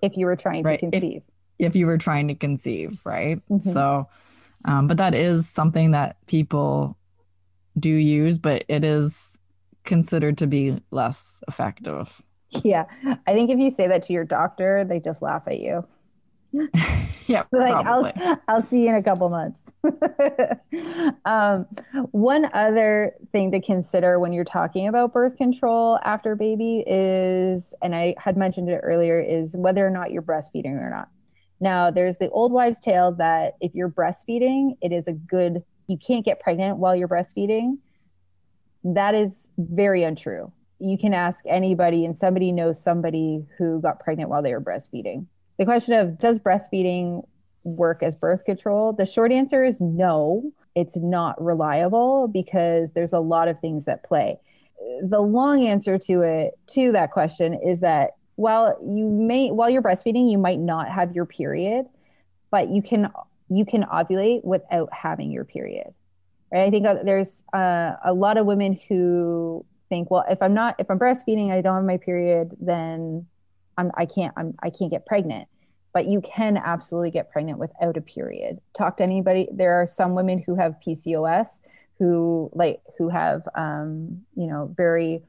if 0.02 0.18
you 0.18 0.26
were 0.26 0.36
trying 0.36 0.64
right. 0.64 0.80
to 0.80 0.92
conceive. 0.92 1.22
If, 1.58 1.68
if, 1.68 1.76
you 1.76 1.88
were 1.88 1.98
trying 1.98 2.28
to 2.28 2.36
conceive, 2.36 3.00
right? 3.06 3.38
Mm-hmm. 3.50 3.60
So, 3.60 4.08
um, 4.66 4.88
but 4.88 4.98
that 4.98 5.16
is 5.16 5.50
something 5.50 5.92
that 5.92 6.18
people 6.28 6.98
do 7.78 7.90
use, 7.90 8.38
but 8.38 8.66
it 8.68 8.84
is 8.84 9.38
considered 9.84 10.38
to 10.40 10.48
be 10.48 10.82
less 10.92 11.42
effective. 11.48 12.22
Yeah. 12.64 12.86
I 13.28 13.34
think 13.34 13.50
if 13.50 13.60
you 13.60 13.70
say 13.70 13.88
that 13.88 14.04
to 14.04 14.14
your 14.14 14.26
doctor, 14.26 14.86
they 14.88 15.00
just 15.00 15.22
laugh 15.22 15.44
at 15.48 15.60
you. 15.60 15.86
yeah, 17.28 17.44
like 17.52 17.72
probably. 17.72 18.12
I'll 18.16 18.42
I'll 18.48 18.62
see 18.62 18.84
you 18.84 18.90
in 18.90 18.96
a 18.96 19.04
couple 19.04 19.30
months. 19.30 19.72
um, 21.26 21.68
one 22.12 22.50
other 22.54 23.14
thing 23.32 23.52
to 23.52 23.62
consider 23.62 24.20
when 24.20 24.34
you're 24.34 24.44
talking 24.44 24.88
about 24.88 25.14
birth 25.14 25.38
control 25.38 26.00
after 26.04 26.36
baby 26.36 26.84
is, 26.88 27.74
and 27.84 27.96
I 27.96 28.16
had 28.18 28.36
mentioned 28.36 28.70
it 28.70 28.80
earlier, 28.82 29.22
is 29.22 29.56
whether 29.56 29.86
or 29.86 29.92
not 29.92 30.12
you're 30.12 30.24
breastfeeding 30.24 30.82
or 30.82 30.90
not. 30.90 31.10
Now, 31.60 31.92
there's 31.92 32.18
the 32.18 32.30
old 32.30 32.52
wives' 32.52 32.80
tale 32.80 33.12
that 33.14 33.56
if 33.62 33.76
you're 33.76 33.90
breastfeeding, 33.90 34.78
it 34.82 34.92
is 34.92 35.08
a 35.08 35.14
good. 35.14 35.64
You 35.90 35.98
can't 35.98 36.24
get 36.24 36.40
pregnant 36.40 36.78
while 36.78 36.96
you're 36.96 37.10
breastfeeding. 37.10 37.80
That 38.86 39.14
is 39.14 39.50
very 39.58 40.04
untrue. 40.04 40.54
You 40.80 40.98
can 40.98 41.14
ask 41.14 41.44
anybody, 41.46 42.06
and 42.06 42.16
somebody 42.16 42.54
knows 42.54 42.82
somebody 42.82 43.46
who 43.58 43.82
got 43.82 44.00
pregnant 44.00 44.30
while 44.30 44.42
they 44.42 44.54
were 44.54 44.62
breastfeeding 44.62 45.26
the 45.60 45.66
question 45.66 45.94
of 45.94 46.18
does 46.18 46.40
breastfeeding 46.40 47.28
work 47.64 48.02
as 48.02 48.16
birth 48.16 48.46
control? 48.46 48.94
The 48.94 49.06
short 49.06 49.32
answer 49.32 49.64
is 49.64 49.80
no, 49.80 50.52
it's 50.74 50.98
not 50.98 51.40
reliable 51.44 52.30
because 52.30 52.94
there's 52.94 53.14
a 53.14 53.20
lot 53.20 53.50
of 53.50 53.60
things 53.60 53.86
that 53.86 54.04
play. 54.04 54.40
The 55.04 55.20
long 55.20 55.68
answer 55.68 56.00
to 56.00 56.22
it 56.22 56.58
to 56.70 56.94
that 56.94 57.12
question 57.12 57.54
is 57.54 57.82
that 57.82 58.12
while 58.36 58.80
you 58.82 59.10
may 59.10 59.52
while 59.52 59.70
you're 59.70 59.82
breastfeeding, 59.82 60.32
you 60.32 60.38
might 60.38 60.60
not 60.60 60.88
have 60.88 61.14
your 61.14 61.26
period, 61.26 61.86
but 62.52 62.70
you 62.70 62.82
can 62.82 63.12
you 63.50 63.66
can 63.66 63.84
ovulate 63.84 64.44
without 64.44 64.90
having 64.94 65.32
your 65.32 65.46
period. 65.46 65.94
Right? 66.52 66.68
I 66.68 66.70
think 66.70 66.86
there's 67.04 67.44
uh, 67.54 67.94
a 68.04 68.14
lot 68.14 68.38
of 68.38 68.46
women 68.46 68.80
who 68.88 69.66
think, 69.90 70.10
well, 70.12 70.26
if 70.30 70.42
I'm 70.42 70.54
not 70.54 70.76
if 70.80 70.90
I'm 70.90 71.00
breastfeeding, 71.00 71.52
I 71.52 71.62
don't 71.62 71.76
have 71.76 71.86
my 71.86 71.98
period, 71.98 72.56
then 72.60 73.26
I'm, 73.78 73.92
I 73.96 74.06
can't 74.06 74.34
I'm, 74.38 74.56
I 74.62 74.70
can't 74.70 74.92
get 74.92 75.06
pregnant 75.06 75.48
but 75.94 76.08
you 76.08 76.22
can 76.22 76.58
absolutely 76.58 77.12
get 77.12 77.32
pregnant 77.32 77.58
without 77.58 77.98
a 77.98 78.02
period. 78.02 78.60
Talk 78.74 78.98
to 78.98 79.04
anybody. 79.04 79.48
There 79.52 79.74
are 79.82 79.88
some 79.88 80.16
women 80.16 80.40
who 80.40 80.56
have 80.56 80.76
PCOS 80.86 81.62
who 81.98 82.50
like 82.54 82.82
who 82.98 83.10
have 83.10 83.48
um, 83.56 84.22
you 84.36 84.48
know 84.48 84.74
very 84.76 85.22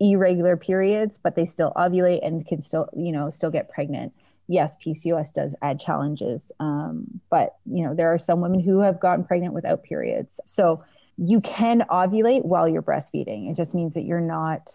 irregular 0.00 0.56
periods, 0.56 1.18
but 1.18 1.36
they 1.36 1.44
still 1.44 1.72
ovulate 1.76 2.26
and 2.26 2.46
can 2.46 2.60
still 2.60 2.88
you 2.96 3.12
know 3.12 3.30
still 3.30 3.50
get 3.50 3.70
pregnant. 3.70 4.12
Yes, 4.48 4.76
PCOS 4.84 5.32
does 5.32 5.54
add 5.62 5.78
challenges, 5.78 6.50
um, 6.58 7.20
but 7.30 7.56
you 7.66 7.84
know 7.84 7.94
there 7.94 8.12
are 8.12 8.18
some 8.18 8.40
women 8.40 8.60
who 8.60 8.80
have 8.80 8.98
gotten 8.98 9.24
pregnant 9.24 9.54
without 9.54 9.82
periods. 9.82 10.40
So 10.44 10.82
you 11.16 11.40
can 11.40 11.84
ovulate 11.90 12.44
while 12.44 12.68
you're 12.68 12.82
breastfeeding. 12.82 13.50
It 13.50 13.56
just 13.56 13.74
means 13.74 13.94
that 13.94 14.04
you're 14.04 14.20
not 14.20 14.70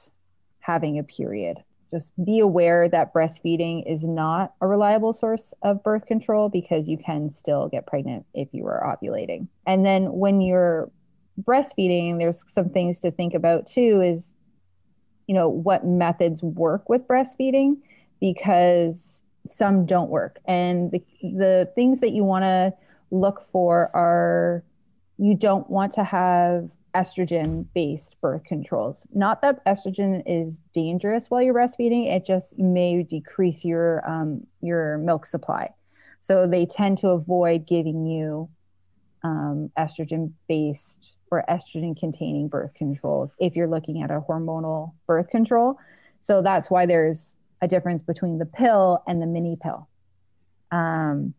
having 0.59 0.99
a 0.99 1.03
period 1.03 1.63
just 1.93 2.12
be 2.25 2.39
aware 2.39 2.89
that 2.89 3.13
breastfeeding 3.13 3.83
is 3.86 4.03
not 4.03 4.55
a 4.62 4.67
reliable 4.67 5.13
source 5.13 5.53
of 5.62 5.83
birth 5.83 6.07
control 6.07 6.49
because 6.49 6.88
you 6.88 6.97
can 6.97 7.29
still 7.29 7.67
get 7.67 7.86
pregnant 7.86 8.25
if 8.33 8.47
you 8.51 8.65
are 8.65 8.97
ovulating. 8.99 9.47
And 9.67 9.86
then 9.86 10.12
when 10.12 10.41
you're 10.41 10.89
breastfeeding, 11.43 12.17
there's 12.17 12.43
some 12.51 12.69
things 12.69 12.99
to 13.01 13.12
think 13.12 13.36
about 13.36 13.67
too 13.67 14.01
is, 14.01 14.36
you 15.27 15.36
know, 15.36 15.47
what 15.47 15.86
methods 15.86 16.41
work 16.41 16.89
with 16.89 17.07
breastfeeding 17.07 17.77
because 18.19 19.21
some 19.45 19.86
don't 19.86 20.10
work. 20.10 20.39
And 20.45 20.91
the, 20.91 21.03
the 21.21 21.71
things 21.75 22.01
that 22.01 22.12
you 22.12 22.23
want 22.23 22.43
to 22.43 22.74
look 23.11 23.45
for 23.51 23.95
are 23.95 24.63
you 25.18 25.36
don't 25.36 25.70
want 25.70 25.91
to 25.93 26.03
have 26.03 26.70
estrogen 26.95 27.65
based 27.74 28.20
birth 28.22 28.43
controls. 28.43 29.07
Not 29.13 29.41
that 29.41 29.65
estrogen 29.65 30.22
is 30.26 30.59
dangerous 30.74 31.30
while 31.30 31.41
you're 31.41 31.53
breastfeeding, 31.53 32.07
it 32.07 32.26
just 32.26 32.57
may 32.57 33.03
decrease 33.03 33.65
your 33.65 34.07
um, 34.09 34.45
your 34.61 34.97
milk 34.99 35.26
supply. 35.26 35.72
So 36.20 36.47
they 36.47 36.65
tend 36.65 36.99
to 36.99 37.09
avoid 37.09 37.68
giving 37.68 38.05
you 38.05 38.49
um, 39.24 39.72
estrogen 39.78 40.34
based 40.47 41.13
or 41.32 41.43
estrogen 41.49 41.97
containing 41.97 42.47
birth 42.47 42.74
controls 42.76 43.36
if 43.39 43.55
you're 43.55 43.68
looking 43.68 44.01
at 44.03 44.11
a 44.11 44.22
hormonal 44.22 44.93
birth 45.07 45.30
control. 45.30 45.80
So 46.20 46.41
that's 46.41 46.70
why 46.70 46.86
there's 46.86 47.38
a 47.64 47.68
difference 47.68 48.03
between 48.03 48.39
the 48.39 48.45
pill 48.45 49.01
and 49.07 49.22
the 49.22 49.26
mini 49.26 49.57
pill. 49.59 49.88
Um, 50.72 51.34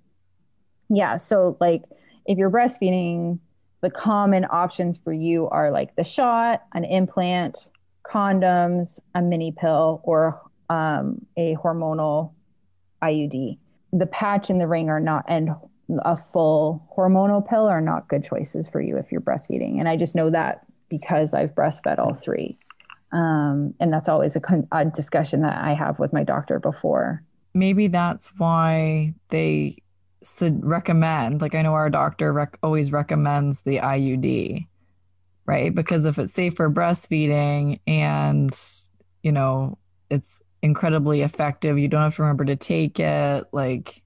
yeah, 0.89 1.16
so 1.16 1.59
like 1.61 1.83
if 2.25 2.39
you're 2.39 2.51
breastfeeding, 2.51 3.39
the 3.83 3.91
common 3.91 4.47
options 4.49 4.97
for 4.97 5.12
you 5.12 5.49
are 5.51 5.70
like 5.70 5.95
the 5.97 6.05
shot, 6.05 6.62
an 6.72 6.85
implant, 6.85 7.70
condoms, 8.05 8.99
a 9.14 9.20
mini 9.20 9.53
pill, 9.53 10.01
or 10.05 10.41
um, 10.70 11.27
a 11.37 11.55
hormonal 11.57 12.33
IUD. 13.03 13.59
The 13.93 14.07
patch 14.07 14.49
and 14.49 14.59
the 14.59 14.66
ring 14.66 14.89
are 14.89 15.01
not, 15.01 15.27
and 15.29 15.51
a 15.91 16.16
full 16.16 16.89
hormonal 16.97 17.47
pill 17.47 17.66
are 17.66 17.83
not 17.83 18.09
good 18.09 18.25
choices 18.25 18.66
for 18.66 18.81
you 18.81 18.97
if 18.97 19.12
you're 19.12 19.20
breastfeeding. 19.20 19.79
And 19.79 19.91
I 19.91 19.97
just 19.97 20.14
know 20.14 20.31
that 20.31 20.64
because 20.89 21.35
I've 21.35 21.55
breastfed 21.55 21.99
all 21.99 22.14
three. 22.14 22.57
Um, 23.15 23.75
and 23.79 23.93
that's 23.93 24.09
always 24.09 24.35
a, 24.35 24.41
con- 24.41 24.67
a 24.73 24.85
discussion 24.85 25.43
that 25.43 25.57
I 25.57 25.73
have 25.73 26.01
with 26.01 26.12
my 26.12 26.25
doctor 26.25 26.59
before. 26.59 27.23
Maybe 27.55 27.87
that's 27.87 28.33
why 28.37 29.15
they 29.29 29.79
should 30.25 30.65
recommend, 30.65 31.41
like 31.41 31.55
I 31.55 31.62
know 31.62 31.75
our 31.75 31.91
doctor 31.91 32.33
rec- 32.33 32.59
always 32.61 32.91
recommends 32.91 33.62
the 33.62 33.79
IUD, 33.79 34.67
right? 35.47 35.73
Because 35.73 36.07
if 36.07 36.19
it's 36.19 36.33
safe 36.33 36.57
for 36.57 36.69
breastfeeding 36.69 37.79
and, 37.87 38.53
you 39.23 39.31
know, 39.31 39.79
it's 40.11 40.43
incredibly 40.62 41.23
effective, 41.23 41.79
you 41.79 41.87
don't 41.87 42.03
have 42.03 42.17
to 42.17 42.23
remember 42.23 42.47
to 42.47 42.57
take 42.57 42.99
it, 42.99 43.45
like 43.53 44.03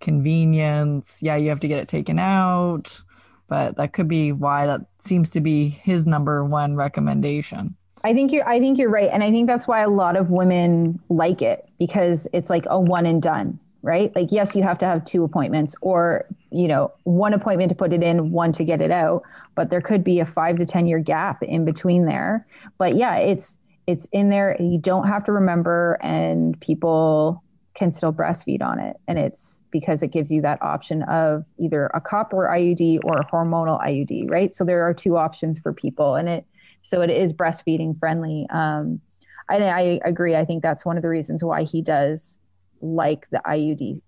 convenience. 0.00 1.22
Yeah, 1.24 1.36
you 1.36 1.48
have 1.48 1.60
to 1.60 1.68
get 1.68 1.80
it 1.80 1.88
taken 1.88 2.20
out, 2.20 3.02
but 3.48 3.76
that 3.78 3.92
could 3.92 4.06
be 4.06 4.30
why 4.30 4.66
that 4.66 4.82
seems 5.00 5.32
to 5.32 5.40
be 5.40 5.68
his 5.68 6.06
number 6.06 6.44
one 6.44 6.76
recommendation. 6.76 7.74
I 8.04 8.14
think 8.14 8.32
you're 8.32 8.48
I 8.48 8.58
think 8.58 8.78
you're 8.78 8.90
right 8.90 9.10
and 9.12 9.22
I 9.22 9.30
think 9.30 9.46
that's 9.46 9.66
why 9.66 9.80
a 9.80 9.88
lot 9.88 10.16
of 10.16 10.30
women 10.30 11.00
like 11.08 11.42
it 11.42 11.68
because 11.78 12.28
it's 12.32 12.50
like 12.50 12.64
a 12.68 12.80
one 12.80 13.06
and 13.06 13.20
done, 13.20 13.58
right? 13.82 14.14
Like 14.14 14.28
yes, 14.30 14.54
you 14.54 14.62
have 14.62 14.78
to 14.78 14.86
have 14.86 15.04
two 15.04 15.24
appointments 15.24 15.74
or, 15.80 16.26
you 16.50 16.68
know, 16.68 16.92
one 17.04 17.34
appointment 17.34 17.70
to 17.70 17.74
put 17.74 17.92
it 17.92 18.02
in, 18.02 18.30
one 18.30 18.52
to 18.52 18.64
get 18.64 18.80
it 18.80 18.90
out, 18.90 19.22
but 19.54 19.70
there 19.70 19.80
could 19.80 20.04
be 20.04 20.20
a 20.20 20.26
5 20.26 20.56
to 20.56 20.66
10 20.66 20.86
year 20.86 21.00
gap 21.00 21.42
in 21.42 21.64
between 21.64 22.04
there. 22.06 22.46
But 22.78 22.94
yeah, 22.96 23.16
it's 23.16 23.58
it's 23.86 24.06
in 24.12 24.28
there 24.30 24.56
you 24.60 24.78
don't 24.78 25.08
have 25.08 25.24
to 25.24 25.32
remember 25.32 25.98
and 26.02 26.58
people 26.60 27.42
can 27.78 27.92
still 27.92 28.12
breastfeed 28.12 28.60
on 28.60 28.80
it. 28.80 28.96
And 29.06 29.18
it's 29.18 29.62
because 29.70 30.02
it 30.02 30.08
gives 30.08 30.32
you 30.32 30.42
that 30.42 30.60
option 30.60 31.02
of 31.04 31.44
either 31.58 31.86
a 31.94 32.00
copper 32.00 32.48
IUD 32.52 32.98
or 33.04 33.18
a 33.18 33.24
hormonal 33.26 33.80
IUD, 33.80 34.28
right? 34.28 34.52
So 34.52 34.64
there 34.64 34.82
are 34.82 34.92
two 34.92 35.16
options 35.16 35.60
for 35.60 35.72
people, 35.72 36.16
and 36.16 36.28
it 36.28 36.44
so 36.82 37.00
it 37.02 37.10
is 37.10 37.32
breastfeeding 37.32 37.98
friendly. 37.98 38.46
Um, 38.50 39.00
I, 39.48 39.56
I 39.56 40.00
agree. 40.04 40.36
I 40.36 40.44
think 40.44 40.62
that's 40.62 40.84
one 40.84 40.96
of 40.96 41.02
the 41.02 41.08
reasons 41.08 41.42
why 41.42 41.64
he 41.64 41.82
does 41.82 42.38
like 42.80 43.28
the 43.30 43.40
IUD 43.46 44.02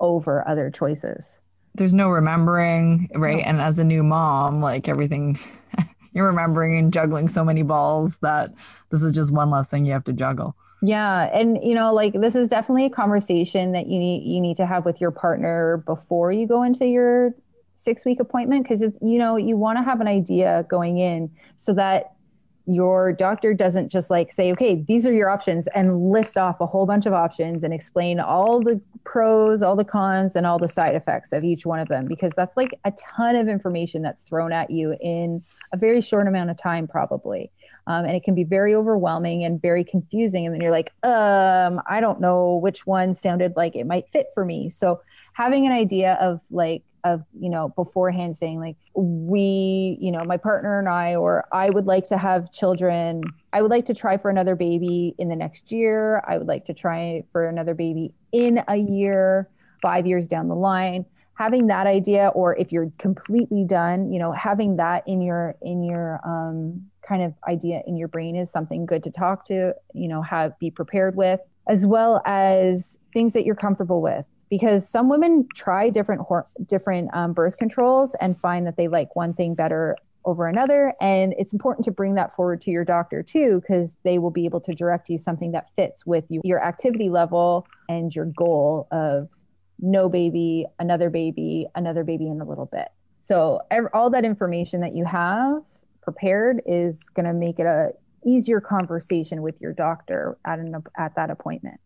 over 0.00 0.46
other 0.46 0.70
choices. 0.70 1.40
There's 1.74 1.94
no 1.94 2.10
remembering, 2.10 3.10
right? 3.14 3.38
No. 3.38 3.44
And 3.44 3.60
as 3.60 3.78
a 3.78 3.84
new 3.84 4.02
mom, 4.02 4.60
like 4.60 4.88
everything, 4.88 5.36
you're 6.12 6.26
remembering 6.26 6.78
and 6.78 6.92
juggling 6.92 7.28
so 7.28 7.44
many 7.44 7.62
balls 7.62 8.18
that 8.18 8.50
this 8.90 9.02
is 9.02 9.12
just 9.12 9.32
one 9.32 9.50
less 9.50 9.70
thing 9.70 9.84
you 9.84 9.92
have 9.92 10.04
to 10.04 10.12
juggle. 10.12 10.56
Yeah, 10.82 11.30
and 11.32 11.58
you 11.62 11.74
know, 11.74 11.92
like 11.92 12.12
this 12.12 12.34
is 12.34 12.48
definitely 12.48 12.84
a 12.84 12.90
conversation 12.90 13.72
that 13.72 13.86
you 13.86 13.98
need 13.98 14.24
you 14.24 14.40
need 14.40 14.56
to 14.58 14.66
have 14.66 14.84
with 14.84 15.00
your 15.00 15.10
partner 15.10 15.82
before 15.86 16.32
you 16.32 16.46
go 16.46 16.62
into 16.62 16.86
your 16.86 17.34
6 17.76 18.04
week 18.04 18.20
appointment 18.20 18.64
because 18.64 18.82
it's 18.82 18.96
you 19.00 19.18
know, 19.18 19.36
you 19.36 19.56
want 19.56 19.78
to 19.78 19.84
have 19.84 20.00
an 20.00 20.08
idea 20.08 20.66
going 20.68 20.98
in 20.98 21.30
so 21.54 21.72
that 21.74 22.16
your 22.66 23.12
doctor 23.12 23.54
doesn't 23.54 23.90
just 23.90 24.10
like 24.10 24.32
say, 24.32 24.50
okay, 24.50 24.82
these 24.88 25.06
are 25.06 25.12
your 25.12 25.30
options 25.30 25.68
and 25.68 26.10
list 26.10 26.36
off 26.36 26.60
a 26.60 26.66
whole 26.66 26.84
bunch 26.84 27.06
of 27.06 27.12
options 27.12 27.62
and 27.62 27.72
explain 27.72 28.18
all 28.18 28.60
the 28.60 28.80
pros, 29.04 29.62
all 29.62 29.76
the 29.76 29.84
cons, 29.84 30.34
and 30.34 30.46
all 30.46 30.58
the 30.58 30.66
side 30.66 30.96
effects 30.96 31.32
of 31.32 31.44
each 31.44 31.64
one 31.64 31.78
of 31.78 31.86
them, 31.86 32.06
because 32.06 32.32
that's 32.34 32.56
like 32.56 32.76
a 32.84 32.92
ton 33.16 33.36
of 33.36 33.46
information 33.46 34.02
that's 34.02 34.24
thrown 34.24 34.52
at 34.52 34.68
you 34.68 34.96
in 35.00 35.40
a 35.72 35.76
very 35.76 36.00
short 36.00 36.26
amount 36.26 36.50
of 36.50 36.58
time, 36.58 36.88
probably. 36.88 37.52
Um, 37.86 38.04
and 38.04 38.16
it 38.16 38.24
can 38.24 38.34
be 38.34 38.42
very 38.42 38.74
overwhelming 38.74 39.44
and 39.44 39.62
very 39.62 39.84
confusing. 39.84 40.44
And 40.44 40.52
then 40.52 40.60
you're 40.60 40.72
like, 40.72 40.92
um, 41.04 41.80
I 41.88 42.00
don't 42.00 42.20
know 42.20 42.56
which 42.56 42.84
one 42.84 43.14
sounded 43.14 43.54
like 43.54 43.76
it 43.76 43.86
might 43.86 44.08
fit 44.12 44.26
for 44.34 44.44
me. 44.44 44.70
So 44.70 45.00
having 45.34 45.66
an 45.66 45.72
idea 45.72 46.14
of 46.14 46.40
like, 46.50 46.82
of 47.12 47.22
you 47.38 47.48
know 47.48 47.68
beforehand 47.70 48.36
saying 48.36 48.60
like 48.60 48.76
we 48.94 49.96
you 50.00 50.10
know 50.10 50.24
my 50.24 50.36
partner 50.36 50.78
and 50.78 50.88
i 50.88 51.14
or 51.14 51.44
i 51.52 51.70
would 51.70 51.86
like 51.86 52.06
to 52.06 52.18
have 52.18 52.50
children. 52.52 53.22
I 53.52 53.62
would 53.62 53.70
like 53.70 53.86
to 53.86 53.94
try 53.94 54.18
for 54.18 54.28
another 54.28 54.54
baby 54.54 55.14
in 55.18 55.28
the 55.28 55.36
next 55.36 55.72
year. 55.72 56.22
I 56.28 56.36
would 56.36 56.46
like 56.46 56.64
to 56.66 56.74
try 56.74 57.24
for 57.32 57.46
another 57.48 57.74
baby 57.74 58.12
in 58.32 58.62
a 58.68 58.76
year 58.76 59.48
five 59.80 60.06
years 60.06 60.28
down 60.28 60.48
the 60.48 60.54
line. 60.54 61.06
Having 61.34 61.68
that 61.68 61.86
idea 61.86 62.28
or 62.34 62.56
if 62.56 62.72
you're 62.72 62.90
completely 62.98 63.64
done 63.64 64.12
you 64.12 64.18
know 64.18 64.32
having 64.32 64.76
that 64.76 65.04
in 65.06 65.20
your 65.20 65.54
in 65.62 65.82
your 65.84 66.20
um, 66.24 66.82
kind 67.06 67.22
of 67.22 67.34
idea 67.48 67.82
in 67.86 67.96
your 67.96 68.08
brain 68.08 68.36
is 68.36 68.50
something 68.50 68.86
good 68.86 69.02
to 69.02 69.10
talk 69.10 69.44
to 69.46 69.74
you 69.92 70.08
know 70.08 70.22
have 70.22 70.58
be 70.58 70.70
prepared 70.70 71.14
with 71.16 71.40
as 71.68 71.86
well 71.86 72.22
as 72.24 72.98
things 73.12 73.32
that 73.32 73.44
you're 73.44 73.54
comfortable 73.54 74.00
with 74.00 74.24
because 74.50 74.88
some 74.88 75.08
women 75.08 75.46
try 75.54 75.90
different 75.90 76.22
different 76.66 77.10
um, 77.14 77.32
birth 77.32 77.58
controls 77.58 78.14
and 78.20 78.38
find 78.38 78.66
that 78.66 78.76
they 78.76 78.88
like 78.88 79.14
one 79.16 79.34
thing 79.34 79.54
better 79.54 79.96
over 80.24 80.48
another. 80.48 80.92
And 81.00 81.34
it's 81.38 81.52
important 81.52 81.84
to 81.84 81.92
bring 81.92 82.14
that 82.16 82.34
forward 82.34 82.60
to 82.62 82.70
your 82.70 82.84
doctor 82.84 83.22
too 83.22 83.60
because 83.60 83.96
they 84.02 84.18
will 84.18 84.30
be 84.30 84.44
able 84.44 84.60
to 84.62 84.74
direct 84.74 85.08
you 85.08 85.18
something 85.18 85.52
that 85.52 85.68
fits 85.76 86.04
with 86.04 86.24
you, 86.28 86.40
your 86.44 86.62
activity 86.62 87.08
level 87.08 87.66
and 87.88 88.14
your 88.14 88.26
goal 88.26 88.88
of 88.90 89.28
no 89.78 90.08
baby 90.08 90.64
another 90.78 91.10
baby 91.10 91.66
another 91.74 92.02
baby 92.02 92.26
in 92.26 92.40
a 92.40 92.44
little 92.44 92.66
bit. 92.66 92.88
So 93.18 93.60
all 93.94 94.10
that 94.10 94.24
information 94.24 94.80
that 94.80 94.94
you 94.94 95.04
have 95.04 95.62
prepared 96.02 96.62
is 96.66 97.08
going 97.10 97.26
to 97.26 97.32
make 97.32 97.58
it 97.58 97.66
a 97.66 97.90
easier 98.26 98.60
conversation 98.60 99.42
with 99.42 99.60
your 99.60 99.72
doctor 99.72 100.36
at 100.44 100.58
an 100.58 100.82
at 100.98 101.14
that 101.14 101.30
appointment 101.30 101.80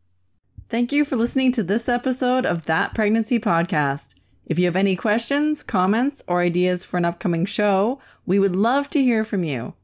Thank 0.70 0.92
you 0.92 1.04
for 1.04 1.16
listening 1.16 1.50
to 1.52 1.64
this 1.64 1.88
episode 1.88 2.46
of 2.46 2.66
That 2.66 2.94
Pregnancy 2.94 3.40
Podcast. 3.40 4.14
If 4.46 4.56
you 4.56 4.66
have 4.66 4.76
any 4.76 4.94
questions, 4.94 5.64
comments, 5.64 6.22
or 6.28 6.42
ideas 6.42 6.84
for 6.84 6.96
an 6.96 7.04
upcoming 7.04 7.44
show, 7.44 7.98
we 8.24 8.38
would 8.38 8.54
love 8.54 8.88
to 8.90 9.02
hear 9.02 9.24
from 9.24 9.42
you. 9.42 9.74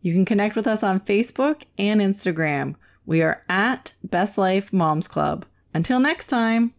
You 0.00 0.12
can 0.12 0.24
connect 0.24 0.56
with 0.56 0.66
us 0.66 0.82
on 0.82 0.98
Facebook 0.98 1.62
and 1.78 2.00
Instagram. 2.00 2.74
We 3.06 3.22
are 3.22 3.44
at 3.48 3.92
Best 4.02 4.36
Life 4.36 4.72
Moms 4.72 5.06
Club. 5.06 5.46
Until 5.72 6.00
next 6.00 6.26
time. 6.26 6.74